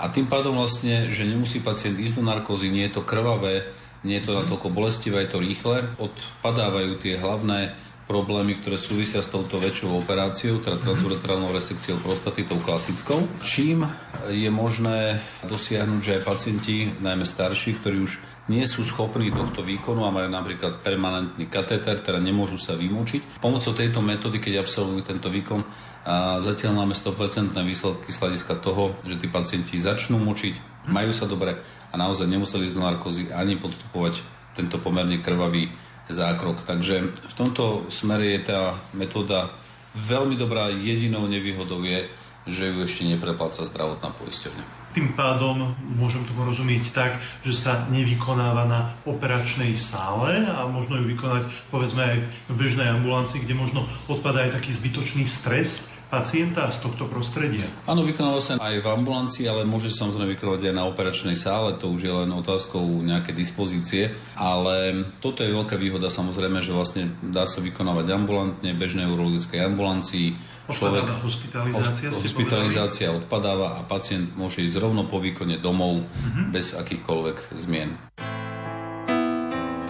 A 0.03 0.11
tým 0.11 0.27
pádom 0.27 0.59
vlastne, 0.59 1.07
že 1.15 1.23
nemusí 1.23 1.63
pacient 1.63 1.95
ísť 1.95 2.19
do 2.19 2.23
narkózy, 2.27 2.67
nie 2.67 2.83
je 2.91 2.99
to 2.99 3.07
krvavé, 3.07 3.71
nie 4.03 4.19
je 4.19 4.27
to 4.27 4.35
natoľko 4.35 4.67
bolestivé, 4.67 5.23
je 5.23 5.31
to 5.31 5.39
rýchle, 5.39 5.95
odpadávajú 5.95 6.99
tie 6.99 7.15
hlavné 7.15 7.79
problémy, 8.03 8.59
ktoré 8.59 8.75
súvisia 8.75 9.23
s 9.23 9.31
touto 9.31 9.59
väčšou 9.59 9.95
operáciou, 9.95 10.59
teda 10.59 10.79
transuretrálnou 10.79 11.55
resekciou 11.55 11.99
prostaty, 12.03 12.43
tou 12.43 12.59
klasickou. 12.59 13.23
Čím 13.43 13.87
je 14.27 14.49
možné 14.51 15.23
dosiahnuť, 15.47 16.01
že 16.03 16.13
aj 16.19 16.27
pacienti, 16.27 16.91
najmä 16.99 17.23
starší, 17.23 17.79
ktorí 17.79 17.97
už 18.03 18.19
nie 18.51 18.67
sú 18.67 18.83
schopní 18.83 19.31
tohto 19.31 19.63
výkonu 19.63 20.03
a 20.03 20.11
majú 20.11 20.27
napríklad 20.27 20.83
permanentný 20.83 21.47
katéter, 21.47 22.03
teda 22.03 22.19
nemôžu 22.19 22.59
sa 22.59 22.75
vymočiť. 22.75 23.39
Pomocou 23.39 23.71
tejto 23.71 24.03
metódy, 24.03 24.43
keď 24.43 24.67
absolvujú 24.67 24.99
tento 25.07 25.31
výkon, 25.31 25.63
a 26.03 26.43
zatiaľ 26.43 26.83
máme 26.83 26.91
100% 26.91 27.55
výsledky 27.63 28.11
z 28.11 28.17
hľadiska 28.19 28.59
toho, 28.59 28.99
že 29.07 29.15
tí 29.23 29.31
pacienti 29.31 29.79
začnú 29.79 30.19
močiť, 30.19 30.83
majú 30.91 31.15
sa 31.15 31.23
dobre 31.23 31.63
a 31.63 31.95
naozaj 31.95 32.27
nemuseli 32.27 32.67
ísť 32.67 32.75
do 32.75 32.83
narkózy 32.83 33.23
ani 33.31 33.55
podstupovať 33.55 34.19
tento 34.51 34.83
pomerne 34.83 35.23
krvavý 35.23 35.71
zákrok. 36.09 36.63
Takže 36.67 37.15
v 37.15 37.33
tomto 37.35 37.87
smere 37.87 38.35
je 38.35 38.41
tá 38.43 38.61
metóda 38.91 39.53
veľmi 39.95 40.35
dobrá. 40.35 40.73
Jedinou 40.73 41.29
nevýhodou 41.29 41.85
je, 41.85 42.09
že 42.43 42.67
ju 42.71 42.83
ešte 42.83 43.07
neprepláca 43.07 43.63
zdravotná 43.63 44.11
poisťovňa. 44.19 44.83
Tým 44.93 45.17
pádom 45.17 45.73
môžem 45.97 46.21
tomu 46.27 46.45
rozumieť 46.45 46.93
tak, 46.93 47.17
že 47.41 47.55
sa 47.57 47.89
nevykonáva 47.89 48.69
na 48.69 48.93
operačnej 49.09 49.73
sále 49.79 50.45
a 50.45 50.69
možno 50.69 51.01
ju 51.01 51.09
vykonať 51.17 51.49
povedzme 51.73 52.01
aj 52.03 52.17
v 52.51 52.53
bežnej 52.53 52.93
ambulancii, 52.93 53.41
kde 53.41 53.57
možno 53.57 53.89
odpadá 54.05 54.45
aj 54.45 54.61
taký 54.61 54.69
zbytočný 54.69 55.25
stres 55.25 55.89
pacienta 56.13 56.69
z 56.69 56.77
tohto 56.85 57.09
prostredia? 57.09 57.65
Áno, 57.89 58.05
vykonáva 58.05 58.37
sa 58.37 58.61
aj 58.61 58.85
v 58.85 58.87
ambulancii, 58.93 59.49
ale 59.49 59.65
môže 59.65 59.89
sa 59.89 60.05
samozrejme 60.05 60.37
vykonávať 60.37 60.69
aj 60.69 60.75
na 60.77 60.85
operačnej 60.85 61.33
sále, 61.33 61.73
to 61.81 61.89
už 61.89 62.05
je 62.05 62.13
len 62.13 62.29
otázkou 62.29 62.85
nejaké 63.01 63.33
dispozície, 63.33 64.13
ale 64.37 65.09
toto 65.17 65.41
je 65.41 65.49
veľká 65.49 65.73
výhoda 65.73 66.13
samozrejme, 66.13 66.61
že 66.61 66.69
vlastne 66.69 67.09
dá 67.25 67.49
sa 67.49 67.65
vykonávať 67.65 68.05
ambulantne, 68.13 68.77
bežnej 68.77 69.09
urologickej 69.09 69.65
ambulancii, 69.65 70.53
Človek, 70.63 71.27
hospitalizácia, 71.27 72.07
hospitalizácia 72.07 73.07
odpadáva 73.11 73.75
a 73.75 73.83
pacient 73.83 74.31
môže 74.39 74.63
ísť 74.63 74.79
rovno 74.79 75.03
po 75.11 75.19
výkone 75.19 75.59
domov 75.59 76.07
uh-huh. 76.07 76.55
bez 76.55 76.71
akýchkoľvek 76.71 77.51
zmien. 77.59 77.99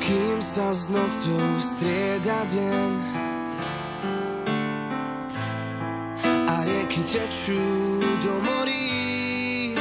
Kým 0.01 0.37
sa 0.41 0.73
s 0.73 0.89
nocou 0.89 1.45
strieda 1.61 2.41
deň 2.49 3.32
rieky 6.93 7.09
tečú 7.09 7.57
do 8.21 8.33
morí, 8.45 9.73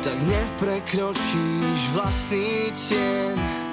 tak 0.00 0.18
neprekročíš 0.24 1.80
vlastný 1.92 2.72
tieň 2.72 3.63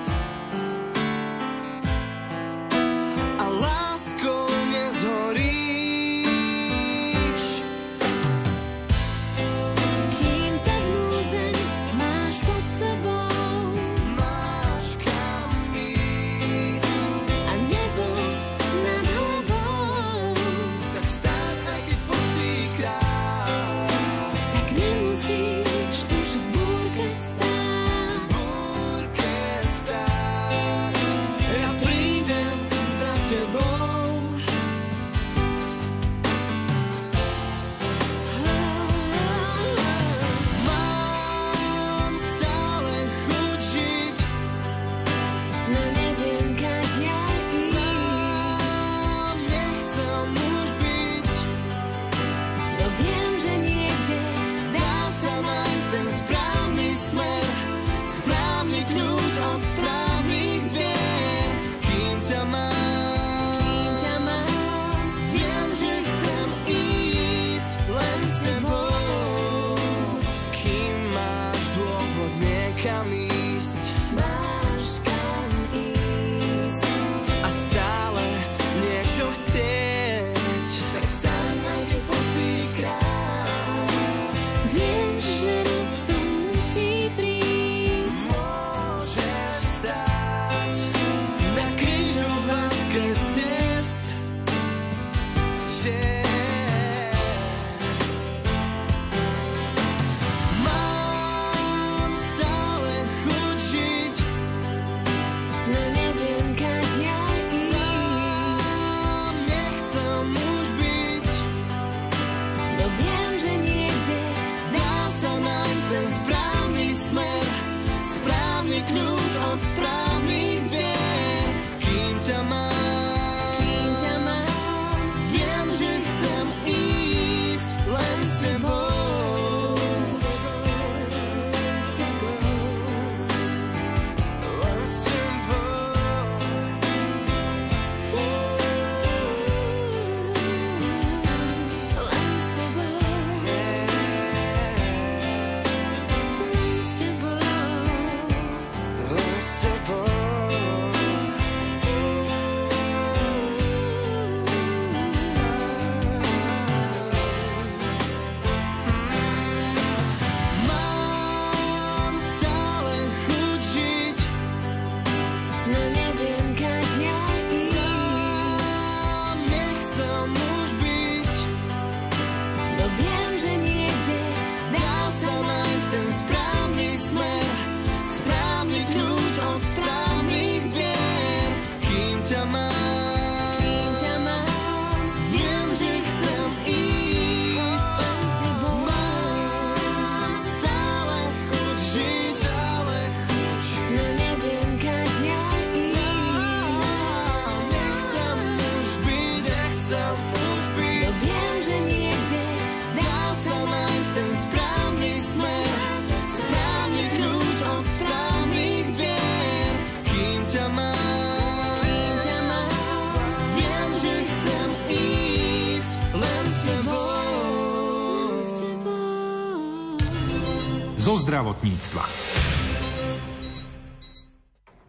zdravotníctva. 221.62 222.06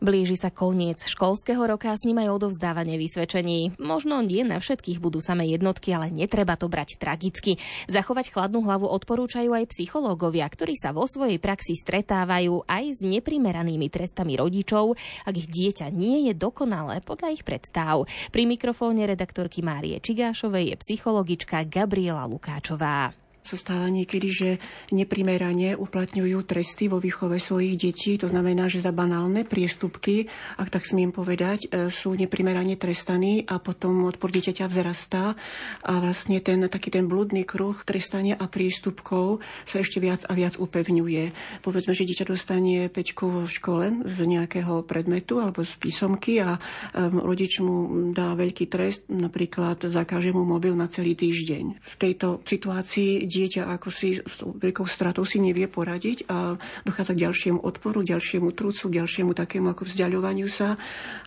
Blíži 0.03 0.35
sa 0.35 0.51
koniec 0.51 0.99
školského 0.99 1.63
roka 1.63 1.87
a 1.87 1.95
s 1.95 2.03
ním 2.03 2.27
aj 2.27 2.35
odovzdávanie 2.43 2.99
vysvedčení. 2.99 3.79
Možno 3.79 4.19
nie 4.19 4.43
na 4.43 4.59
všetkých 4.59 4.99
budú 4.99 5.23
samé 5.23 5.55
jednotky, 5.55 5.95
ale 5.95 6.11
netreba 6.11 6.59
to 6.59 6.67
brať 6.67 6.99
tragicky. 6.99 7.63
Zachovať 7.87 8.35
chladnú 8.35 8.67
hlavu 8.67 8.91
odporúčajú 8.91 9.55
aj 9.55 9.71
psychológovia, 9.71 10.51
ktorí 10.51 10.75
sa 10.75 10.91
vo 10.91 11.07
svojej 11.07 11.39
praxi 11.39 11.79
stretávajú 11.79 12.67
aj 12.67 12.99
s 12.99 13.01
neprimeranými 13.07 13.87
trestami 13.87 14.35
rodičov, 14.35 14.99
ak 15.23 15.35
ich 15.39 15.47
dieťa 15.47 15.95
nie 15.95 16.27
je 16.27 16.35
dokonalé 16.35 16.99
podľa 17.07 17.39
ich 17.39 17.47
predstav. 17.47 18.03
Pri 18.35 18.43
mikrofóne 18.51 19.07
redaktorky 19.07 19.63
Márie 19.63 20.03
Čigášovej 20.03 20.75
je 20.75 20.77
psychologička 20.83 21.63
Gabriela 21.71 22.27
Lukáčová 22.27 23.22
sa 23.43 23.59
stáva 23.59 23.91
niekedy, 23.91 24.29
že 24.31 24.51
neprimerane 24.95 25.75
uplatňujú 25.75 26.39
tresty 26.47 26.87
vo 26.87 27.03
výchove 27.03 27.43
svojich 27.43 27.75
detí. 27.75 28.15
To 28.23 28.31
znamená, 28.31 28.71
že 28.71 28.83
za 28.83 28.95
banálne 28.95 29.43
priestupky, 29.43 30.31
ak 30.57 30.71
tak 30.71 30.87
smiem 30.87 31.11
povedať, 31.11 31.67
e, 31.69 31.91
sú 31.91 32.15
neprimerane 32.15 32.79
trestaní 32.79 33.43
a 33.51 33.59
potom 33.59 34.07
odpor 34.07 34.31
dieťaťa 34.31 34.71
vzrastá 34.71 35.35
a 35.83 35.93
vlastne 35.99 36.39
ten 36.39 36.63
taký 36.71 36.95
ten 36.95 37.11
blúdny 37.11 37.43
kruh 37.43 37.75
trestania 37.83 38.39
a 38.39 38.47
priestupkov 38.47 39.43
sa 39.67 39.83
ešte 39.83 39.99
viac 39.99 40.23
a 40.31 40.33
viac 40.39 40.55
upevňuje. 40.57 41.35
Povedzme, 41.67 41.93
že 41.99 42.07
dieťa 42.07 42.31
dostane 42.31 42.87
peťku 42.87 43.45
v 43.45 43.51
škole 43.51 43.85
z 44.07 44.19
nejakého 44.23 44.87
predmetu 44.87 45.43
alebo 45.43 45.67
z 45.67 45.75
písomky 45.83 46.39
a 46.39 46.57
um, 46.57 47.19
rodič 47.19 47.59
mu 47.59 48.11
dá 48.15 48.39
veľký 48.39 48.71
trest, 48.71 49.11
napríklad 49.11 49.83
zakáže 49.91 50.31
mu 50.31 50.47
mobil 50.47 50.73
na 50.79 50.87
celý 50.87 51.19
týždeň. 51.19 51.83
V 51.83 51.95
tejto 51.99 52.41
situácii 52.47 53.27
dieťa 53.33 53.65
ako 53.65 53.89
si 53.89 54.21
s 54.21 54.45
veľkou 54.45 54.85
stratou 54.85 55.25
si 55.25 55.41
nevie 55.41 55.65
poradiť 55.65 56.29
a 56.29 56.61
dochádza 56.85 57.17
k 57.17 57.23
ďalšiemu 57.25 57.59
odporu, 57.65 58.05
ďalšiemu 58.05 58.53
trúcu, 58.53 58.93
ďalšiemu 58.93 59.33
takému 59.33 59.73
ako 59.73 59.89
vzdialovaniu 59.89 60.49
sa. 60.53 60.77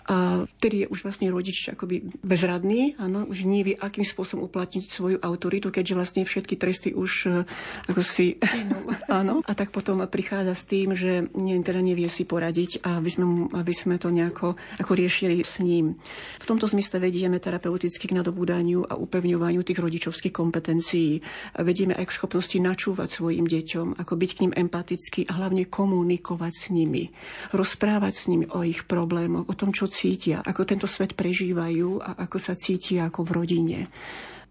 A 0.05 0.45
vtedy 0.61 0.85
je 0.85 0.87
už 0.93 1.01
vlastne 1.01 1.33
rodič 1.33 1.73
akoby 1.73 2.05
bezradný, 2.21 2.93
áno, 3.01 3.25
už 3.25 3.49
nevie, 3.49 3.73
akým 3.73 4.05
spôsobom 4.05 4.45
uplatniť 4.45 4.85
svoju 4.85 5.17
autoritu, 5.17 5.73
keďže 5.73 5.97
vlastne 5.97 6.21
všetky 6.21 6.55
tresty 6.61 6.93
už 6.93 7.11
eh, 7.25 7.89
ako 7.89 8.05
si... 8.05 8.37
áno. 9.09 9.41
A 9.49 9.51
tak 9.57 9.73
potom 9.73 10.05
prichádza 10.05 10.53
s 10.53 10.63
tým, 10.69 10.93
že 10.93 11.25
nie, 11.33 11.57
teda 11.65 11.81
nevie 11.81 12.05
si 12.05 12.21
poradiť 12.21 12.85
a 12.85 13.01
aby 13.01 13.09
sme, 13.09 13.25
aby 13.49 13.73
sme 13.73 13.95
to 13.97 14.13
nejako 14.13 14.53
ako 14.77 14.91
riešili 14.93 15.41
s 15.41 15.57
ním. 15.63 15.97
V 16.37 16.45
tomto 16.45 16.69
zmysle 16.69 17.01
vedieme 17.01 17.41
terapeuticky 17.41 18.05
k 18.05 18.17
nadobúdaniu 18.17 18.85
a 18.85 18.93
upevňovaniu 18.99 19.65
tých 19.65 19.81
rodičovských 19.81 20.35
kompetencií. 20.35 21.23
Vedieme 21.57 21.94
aj 21.95 22.05
k 22.11 22.15
schopnosti 22.15 22.57
načúvať 22.59 23.09
svojim 23.09 23.47
deťom, 23.47 23.95
ako 23.97 24.13
byť 24.13 24.29
k 24.35 24.41
ním 24.45 24.53
empatický 24.53 25.21
a 25.31 25.39
hlavne 25.39 25.65
komunikovať 25.65 26.53
s 26.53 26.65
nimi. 26.69 27.09
Rozprávať 27.55 28.13
s 28.13 28.23
nimi 28.27 28.45
o 28.51 28.61
ich 28.61 28.83
problémoch, 28.83 29.47
o 29.47 29.55
tom, 29.55 29.71
čo 29.71 29.87
cítia, 29.87 30.43
ako 30.43 30.67
tento 30.67 30.87
svet 30.87 31.15
prežívajú 31.15 32.03
a 32.03 32.27
ako 32.27 32.37
sa 32.37 32.53
cítia 32.53 33.07
ako 33.07 33.23
v 33.23 33.31
rodine. 33.31 33.79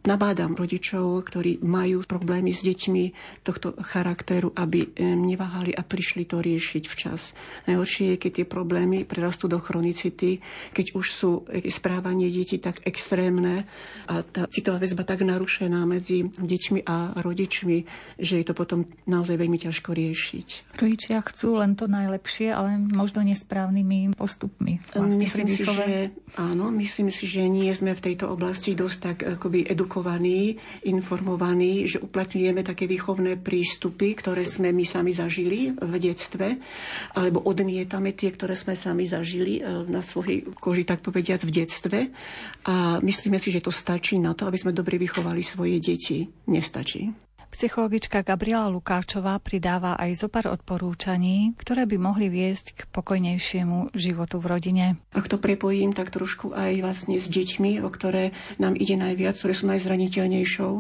Nabádam 0.05 0.53
rodičov, 0.53 1.25
ktorí 1.25 1.65
majú 1.65 2.05
problémy 2.05 2.53
s 2.53 2.61
deťmi 2.61 3.05
tohto 3.41 3.73
charakteru, 3.81 4.53
aby 4.53 4.93
neváhali 5.01 5.73
a 5.73 5.81
prišli 5.81 6.29
to 6.29 6.45
riešiť 6.45 6.85
včas. 6.93 7.33
Najhoršie 7.65 8.13
je, 8.13 8.21
keď 8.21 8.31
tie 8.37 8.45
problémy 8.45 9.09
prerastú 9.09 9.49
do 9.49 9.57
chronicity, 9.57 10.45
keď 10.77 10.93
už 10.93 11.07
sú 11.09 11.49
správanie 11.73 12.29
detí 12.29 12.61
tak 12.61 12.85
extrémne 12.85 13.65
a 14.05 14.21
tá 14.21 14.45
citová 14.53 14.77
väzba 14.77 15.09
tak 15.09 15.25
narušená 15.25 15.89
medzi 15.89 16.29
deťmi 16.29 16.85
a 16.85 17.17
rodičmi, 17.25 17.89
že 18.21 18.45
je 18.45 18.45
to 18.45 18.53
potom 18.53 18.85
naozaj 19.09 19.41
veľmi 19.41 19.57
ťažko 19.57 19.97
riešiť. 19.97 20.77
Rodičia 20.85 21.25
chcú 21.25 21.65
len 21.65 21.81
to 21.81 21.89
najlepšie, 21.89 22.53
ale 22.53 22.77
možno 22.93 23.25
nesprávnymi 23.25 24.21
postupmi. 24.21 24.85
Myslím 25.17 25.49
si, 25.49 25.65
že 25.65 26.13
áno, 26.37 26.69
myslím 26.77 27.09
si, 27.09 27.25
že 27.25 27.49
nie 27.49 27.73
sme 27.73 27.97
v 27.97 28.13
tejto 28.13 28.29
oblasti 28.29 28.77
dosť 28.77 28.99
tak 29.01 29.25
akoby 29.41 29.65
edukovaní 29.65 29.93
edukovaní, 29.95 30.59
informovaní, 30.91 31.87
že 31.87 32.03
uplatňujeme 32.03 32.67
také 32.67 32.91
výchovné 32.91 33.39
prístupy, 33.39 34.19
ktoré 34.19 34.43
sme 34.43 34.75
my 34.75 34.83
sami 34.83 35.15
zažili 35.15 35.71
v 35.71 35.95
detstve, 36.03 36.59
alebo 37.15 37.47
odmietame 37.47 38.11
tie, 38.11 38.35
ktoré 38.35 38.59
sme 38.59 38.75
sami 38.75 39.07
zažili 39.07 39.63
e, 39.63 39.87
na 39.87 40.03
svojej 40.03 40.51
koži, 40.59 40.83
tak 40.83 40.99
povediac, 40.99 41.47
v 41.47 41.55
detstve. 41.63 41.99
A 42.67 42.99
myslíme 42.99 43.39
si, 43.39 43.55
že 43.55 43.63
to 43.63 43.71
stačí 43.71 44.19
na 44.19 44.35
to, 44.35 44.51
aby 44.51 44.59
sme 44.59 44.75
dobre 44.75 44.99
vychovali 44.99 45.47
svoje 45.47 45.79
deti. 45.79 46.27
Nestačí. 46.51 47.24
Psychologička 47.55 48.27
Gabriela 48.27 48.67
Lukáčová 48.67 49.39
pridáva 49.39 49.95
aj 49.95 50.27
zo 50.27 50.27
pár 50.27 50.51
odporúčaní, 50.51 51.55
ktoré 51.55 51.87
by 51.87 52.03
mohli 52.03 52.27
viesť 52.27 52.75
k 52.75 52.81
pokojnejšiemu 52.91 53.95
životu 53.95 54.43
v 54.43 54.47
rodine. 54.51 54.87
Ak 55.15 55.31
to 55.31 55.39
prepojím, 55.39 55.95
tak 55.95 56.11
trošku 56.11 56.51
aj 56.51 56.83
vlastne 56.83 57.15
s 57.15 57.31
deťmi, 57.31 57.79
o 57.87 57.89
ktoré 57.95 58.35
nám 58.59 58.75
ide 58.75 58.99
najviac, 58.99 59.39
ktoré 59.39 59.55
sú 59.55 59.71
najzraniteľnejšou 59.71 60.73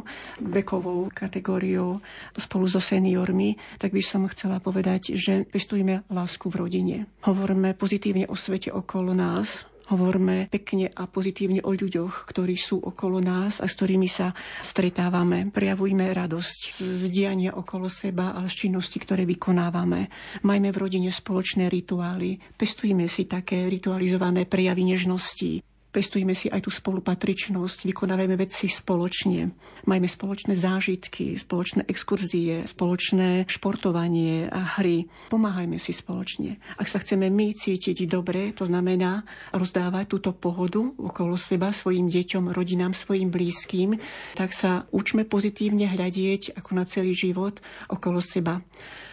vekovou 0.50 1.14
kategóriou 1.14 2.02
spolu 2.34 2.66
so 2.66 2.82
seniormi, 2.82 3.54
tak 3.78 3.94
by 3.94 4.02
som 4.02 4.26
chcela 4.26 4.58
povedať, 4.58 5.14
že 5.14 5.46
pestujme 5.46 6.02
lásku 6.10 6.50
v 6.50 6.58
rodine. 6.58 6.96
Hovorme 7.22 7.78
pozitívne 7.78 8.26
o 8.26 8.34
svete 8.34 8.74
okolo 8.74 9.14
nás, 9.14 9.62
Hovorme 9.92 10.49
pekne 10.49 10.88
a 10.88 11.05
pozitívne 11.05 11.61
o 11.61 11.77
ľuďoch, 11.77 12.25
ktorí 12.33 12.57
sú 12.57 12.81
okolo 12.81 13.20
nás 13.20 13.61
a 13.61 13.68
s 13.68 13.77
ktorými 13.77 14.09
sa 14.09 14.33
stretávame. 14.64 15.53
Prejavujme 15.53 16.09
radosť 16.09 16.81
z 16.81 17.05
diania 17.12 17.53
okolo 17.53 17.92
seba 17.92 18.33
a 18.33 18.40
z 18.49 18.64
činnosti, 18.64 18.97
ktoré 18.97 19.29
vykonávame. 19.29 20.09
Majme 20.49 20.73
v 20.73 20.81
rodine 20.81 21.12
spoločné 21.12 21.68
rituály. 21.68 22.40
Pestujme 22.57 23.05
si 23.12 23.29
také 23.29 23.68
ritualizované 23.68 24.49
prejavy 24.49 24.88
nežnosti 24.97 25.73
pestujme 25.94 26.35
si 26.35 26.50
aj 26.50 26.66
tú 26.66 26.74
spolupatričnosť, 26.74 27.87
vykonávajme 27.87 28.35
veci 28.35 28.66
spoločne, 28.66 29.54
majme 29.87 30.11
spoločné 30.11 30.59
zážitky, 30.59 31.38
spoločné 31.38 31.87
exkurzie, 31.87 32.66
spoločné 32.66 33.46
športovanie 33.46 34.50
a 34.50 34.83
hry. 34.83 35.07
Pomáhajme 35.30 35.78
si 35.78 35.94
spoločne. 35.94 36.59
Ak 36.74 36.90
sa 36.90 36.98
chceme 36.98 37.30
my 37.30 37.54
cítiť 37.54 38.11
dobre, 38.11 38.50
to 38.50 38.66
znamená 38.66 39.22
rozdávať 39.54 40.11
túto 40.11 40.35
pohodu 40.35 40.83
okolo 40.83 41.38
seba 41.38 41.70
svojim 41.70 42.11
deťom, 42.11 42.50
rodinám, 42.50 42.90
svojim 42.90 43.30
blízkym, 43.30 43.94
tak 44.35 44.50
sa 44.50 44.90
učme 44.90 45.22
pozitívne 45.22 45.87
hľadieť 45.94 46.59
ako 46.59 46.70
na 46.74 46.83
celý 46.90 47.14
život 47.14 47.62
okolo 47.87 48.18
seba 48.18 48.59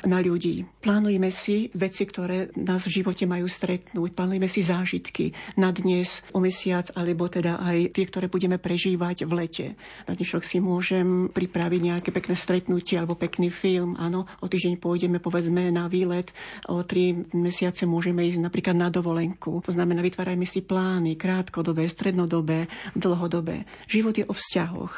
na 0.02 0.18
ľudí. 0.18 0.66
Plánujme 0.82 1.30
si 1.30 1.70
veci, 1.78 2.10
ktoré 2.10 2.50
nás 2.58 2.90
v 2.90 3.02
živote 3.02 3.30
majú 3.30 3.46
stretnúť. 3.46 4.18
Plánujme 4.18 4.50
si 4.50 4.66
zážitky 4.66 5.38
na 5.62 5.70
dnes, 5.70 6.26
o 6.34 6.42
mesiac, 6.42 6.71
alebo 6.72 7.28
teda 7.28 7.60
aj 7.60 7.92
tie, 7.94 8.06
ktoré 8.08 8.32
budeme 8.32 8.56
prežívať 8.56 9.28
v 9.28 9.32
lete. 9.36 9.68
Na 10.08 10.16
dnešok 10.16 10.42
si 10.42 10.64
môžem 10.64 11.28
pripraviť 11.30 11.82
nejaké 11.82 12.10
pekné 12.16 12.36
stretnutie 12.36 12.96
alebo 12.96 13.20
pekný 13.20 13.52
film. 13.52 14.00
Áno, 14.00 14.26
o 14.40 14.48
týždeň 14.48 14.80
pôjdeme 14.80 15.20
povedzme 15.20 15.70
na 15.70 15.92
výlet, 15.92 16.32
o 16.72 16.82
tri 16.88 17.14
mesiace 17.36 17.84
môžeme 17.84 18.24
ísť 18.26 18.42
napríklad 18.42 18.76
na 18.78 18.88
dovolenku. 18.88 19.60
To 19.68 19.72
znamená, 19.72 20.00
vytvárajme 20.02 20.48
si 20.48 20.64
plány 20.64 21.20
krátkodobé, 21.20 21.86
strednodobé, 21.92 22.66
dlhodobé. 22.96 23.68
Život 23.92 24.16
je 24.18 24.26
o 24.26 24.34
vzťahoch, 24.34 24.94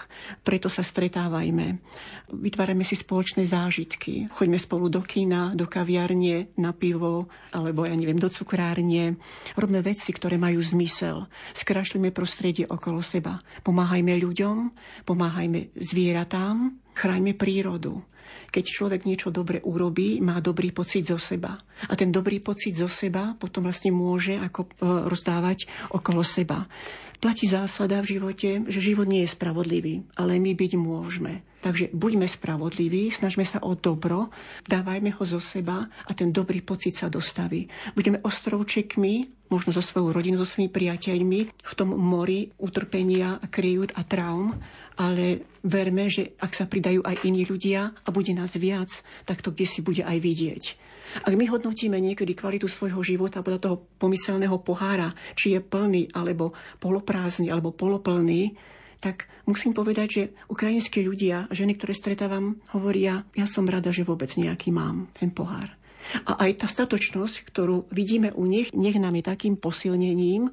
preto 0.46 0.70
sa 0.70 0.86
stretávajme. 0.86 1.82
Vytvárajme 2.34 2.86
si 2.86 2.96
spoločné 2.98 3.50
zážitky. 3.50 4.30
Choďme 4.34 4.62
spolu 4.62 4.90
do 4.90 5.02
kina, 5.02 5.54
do 5.58 5.66
kaviarne, 5.66 6.54
na 6.58 6.72
pivo, 6.76 7.28
alebo 7.52 7.86
ja 7.86 7.96
neviem, 7.96 8.20
do 8.20 8.30
cukrárne. 8.30 9.18
Robme 9.58 9.80
veci, 9.82 10.12
ktoré 10.12 10.36
majú 10.38 10.60
zmysel. 10.60 11.26
Skrašľujme 11.63 12.12
prostredie 12.12 12.67
okolo 12.67 12.99
seba. 12.99 13.39
Pomáhajme 13.63 14.19
ľuďom, 14.19 14.58
pomáhajme 15.08 15.71
zvieratám, 15.80 16.76
chráňme 16.91 17.39
prírodu. 17.39 18.04
Keď 18.52 18.63
človek 18.67 19.08
niečo 19.08 19.32
dobre 19.32 19.63
urobí, 19.63 20.19
má 20.19 20.43
dobrý 20.43 20.76
pocit 20.76 21.08
zo 21.08 21.15
seba. 21.15 21.56
A 21.88 21.93
ten 21.95 22.12
dobrý 22.12 22.43
pocit 22.43 22.76
zo 22.76 22.91
seba 22.91 23.32
potom 23.39 23.63
vlastne 23.63 23.95
môže 23.95 24.36
ako 24.36 24.67
e, 24.67 24.69
rozdávať 25.08 25.71
okolo 25.95 26.19
seba. 26.19 26.67
Platí 27.23 27.47
zásada 27.47 28.04
v 28.04 28.19
živote, 28.19 28.67
že 28.67 28.84
život 28.84 29.08
nie 29.08 29.23
je 29.23 29.32
spravodlivý, 29.32 30.04
ale 30.19 30.43
my 30.43 30.60
byť 30.60 30.71
môžeme. 30.76 31.47
Takže 31.63 31.95
buďme 31.95 32.28
spravodliví, 32.28 33.08
snažme 33.08 33.47
sa 33.47 33.63
o 33.63 33.71
dobro, 33.71 34.28
dávajme 34.67 35.15
ho 35.15 35.23
zo 35.23 35.39
seba 35.39 35.88
a 35.88 36.12
ten 36.12 36.36
dobrý 36.36 36.60
pocit 36.60 36.91
sa 36.91 37.08
dostaví. 37.08 37.71
Budeme 37.95 38.19
ostrovčekmi, 38.19 39.47
možno 39.47 39.71
so 39.71 39.80
svojou 39.80 40.12
rodinou, 40.12 40.43
so 40.43 40.49
svojimi 40.49 40.67
priateľmi 40.67 41.39
v 41.47 41.74
tom 41.80 41.95
mori 41.95 42.51
utrpenia, 42.59 43.39
kryjút 43.47 43.95
a 43.95 44.03
traum, 44.03 44.51
ale 44.99 45.47
verme, 45.64 46.11
že 46.11 46.36
ak 46.36 46.51
sa 46.51 46.68
pridajú 46.68 46.99
aj 46.99 47.24
iní 47.24 47.47
ľudia 47.47 47.95
a 47.95 48.09
bude 48.11 48.36
nás 48.36 48.59
viac, 48.59 48.99
tak 49.24 49.39
to 49.39 49.55
kde 49.55 49.64
si 49.64 49.80
bude 49.80 50.03
aj 50.03 50.20
vidieť. 50.20 50.64
Ak 51.24 51.32
my 51.32 51.47
hodnotíme 51.47 51.95
niekedy 51.95 52.36
kvalitu 52.36 52.68
svojho 52.68 52.99
života 53.05 53.39
podľa 53.39 53.61
toho 53.61 53.76
pomyselného 54.01 54.59
pohára, 54.59 55.16
či 55.38 55.55
je 55.55 55.64
plný, 55.64 56.11
alebo 56.11 56.51
poloprázdny, 56.84 57.47
alebo 57.53 57.72
poloplný, 57.72 58.51
tak 59.04 59.28
musím 59.43 59.76
povedať, 59.76 60.08
že 60.08 60.24
ukrajinskí 60.47 61.04
ľudia, 61.04 61.51
ženy, 61.51 61.76
ktoré 61.76 61.91
stretávam, 61.91 62.64
hovoria, 62.72 63.28
ja 63.36 63.43
som 63.43 63.68
rada, 63.68 63.91
že 63.91 64.08
vôbec 64.08 64.32
nejaký 64.32 64.72
mám 64.72 65.12
ten 65.12 65.28
pohár. 65.28 65.68
A 66.28 66.47
aj 66.47 66.64
tá 66.64 66.68
statočnosť, 66.68 67.47
ktorú 67.51 67.88
vidíme 67.91 68.32
u 68.36 68.43
nich, 68.47 68.72
nech 68.76 68.95
nám 68.99 69.16
je 69.20 69.24
takým 69.24 69.56
posilnením, 69.56 70.51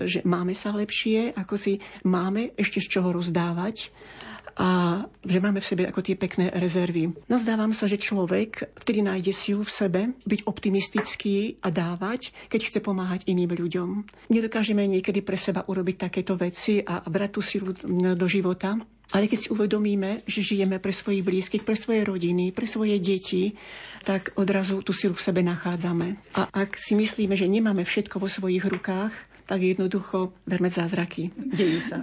že 0.00 0.24
máme 0.24 0.56
sa 0.56 0.72
lepšie, 0.72 1.36
ako 1.36 1.54
si 1.56 1.80
máme 2.04 2.56
ešte 2.56 2.80
z 2.80 3.00
čoho 3.00 3.12
rozdávať 3.12 3.92
a 4.56 5.04
že 5.20 5.38
máme 5.38 5.60
v 5.60 5.68
sebe 5.68 5.82
ako 5.84 6.00
tie 6.00 6.16
pekné 6.16 6.48
rezervy. 6.48 7.12
Nazdávam 7.28 7.76
sa, 7.76 7.84
že 7.84 8.00
človek 8.00 8.72
vtedy 8.80 9.04
nájde 9.04 9.32
silu 9.36 9.62
v 9.62 9.72
sebe 9.72 10.00
byť 10.24 10.40
optimistický 10.48 11.60
a 11.60 11.68
dávať, 11.68 12.32
keď 12.48 12.60
chce 12.72 12.78
pomáhať 12.80 13.28
iným 13.28 13.52
ľuďom. 13.52 13.88
Nedokážeme 14.32 14.88
niekedy 14.88 15.20
pre 15.20 15.36
seba 15.36 15.60
urobiť 15.68 16.08
takéto 16.08 16.40
veci 16.40 16.80
a 16.80 17.04
brať 17.04 17.30
tú 17.36 17.40
silu 17.44 17.68
do 18.16 18.26
života, 18.26 18.80
ale 19.14 19.30
keď 19.30 19.38
si 19.38 19.48
uvedomíme, 19.54 20.26
že 20.26 20.42
žijeme 20.42 20.82
pre 20.82 20.90
svojich 20.90 21.22
blízkych, 21.22 21.62
pre 21.62 21.78
svoje 21.78 22.02
rodiny, 22.02 22.50
pre 22.50 22.66
svoje 22.66 22.98
deti, 22.98 23.54
tak 24.02 24.34
odrazu 24.34 24.82
tú 24.82 24.90
silu 24.90 25.14
v 25.14 25.22
sebe 25.22 25.46
nachádzame. 25.46 26.18
A 26.34 26.50
ak 26.50 26.74
si 26.74 26.98
myslíme, 26.98 27.38
že 27.38 27.46
nemáme 27.46 27.86
všetko 27.86 28.18
vo 28.18 28.26
svojich 28.26 28.66
rukách, 28.66 29.14
tak 29.46 29.62
jednoducho 29.62 30.34
verme 30.42 30.74
v 30.74 30.78
zázraky. 30.80 31.22
Dejú 31.38 31.78
sa. 31.78 32.02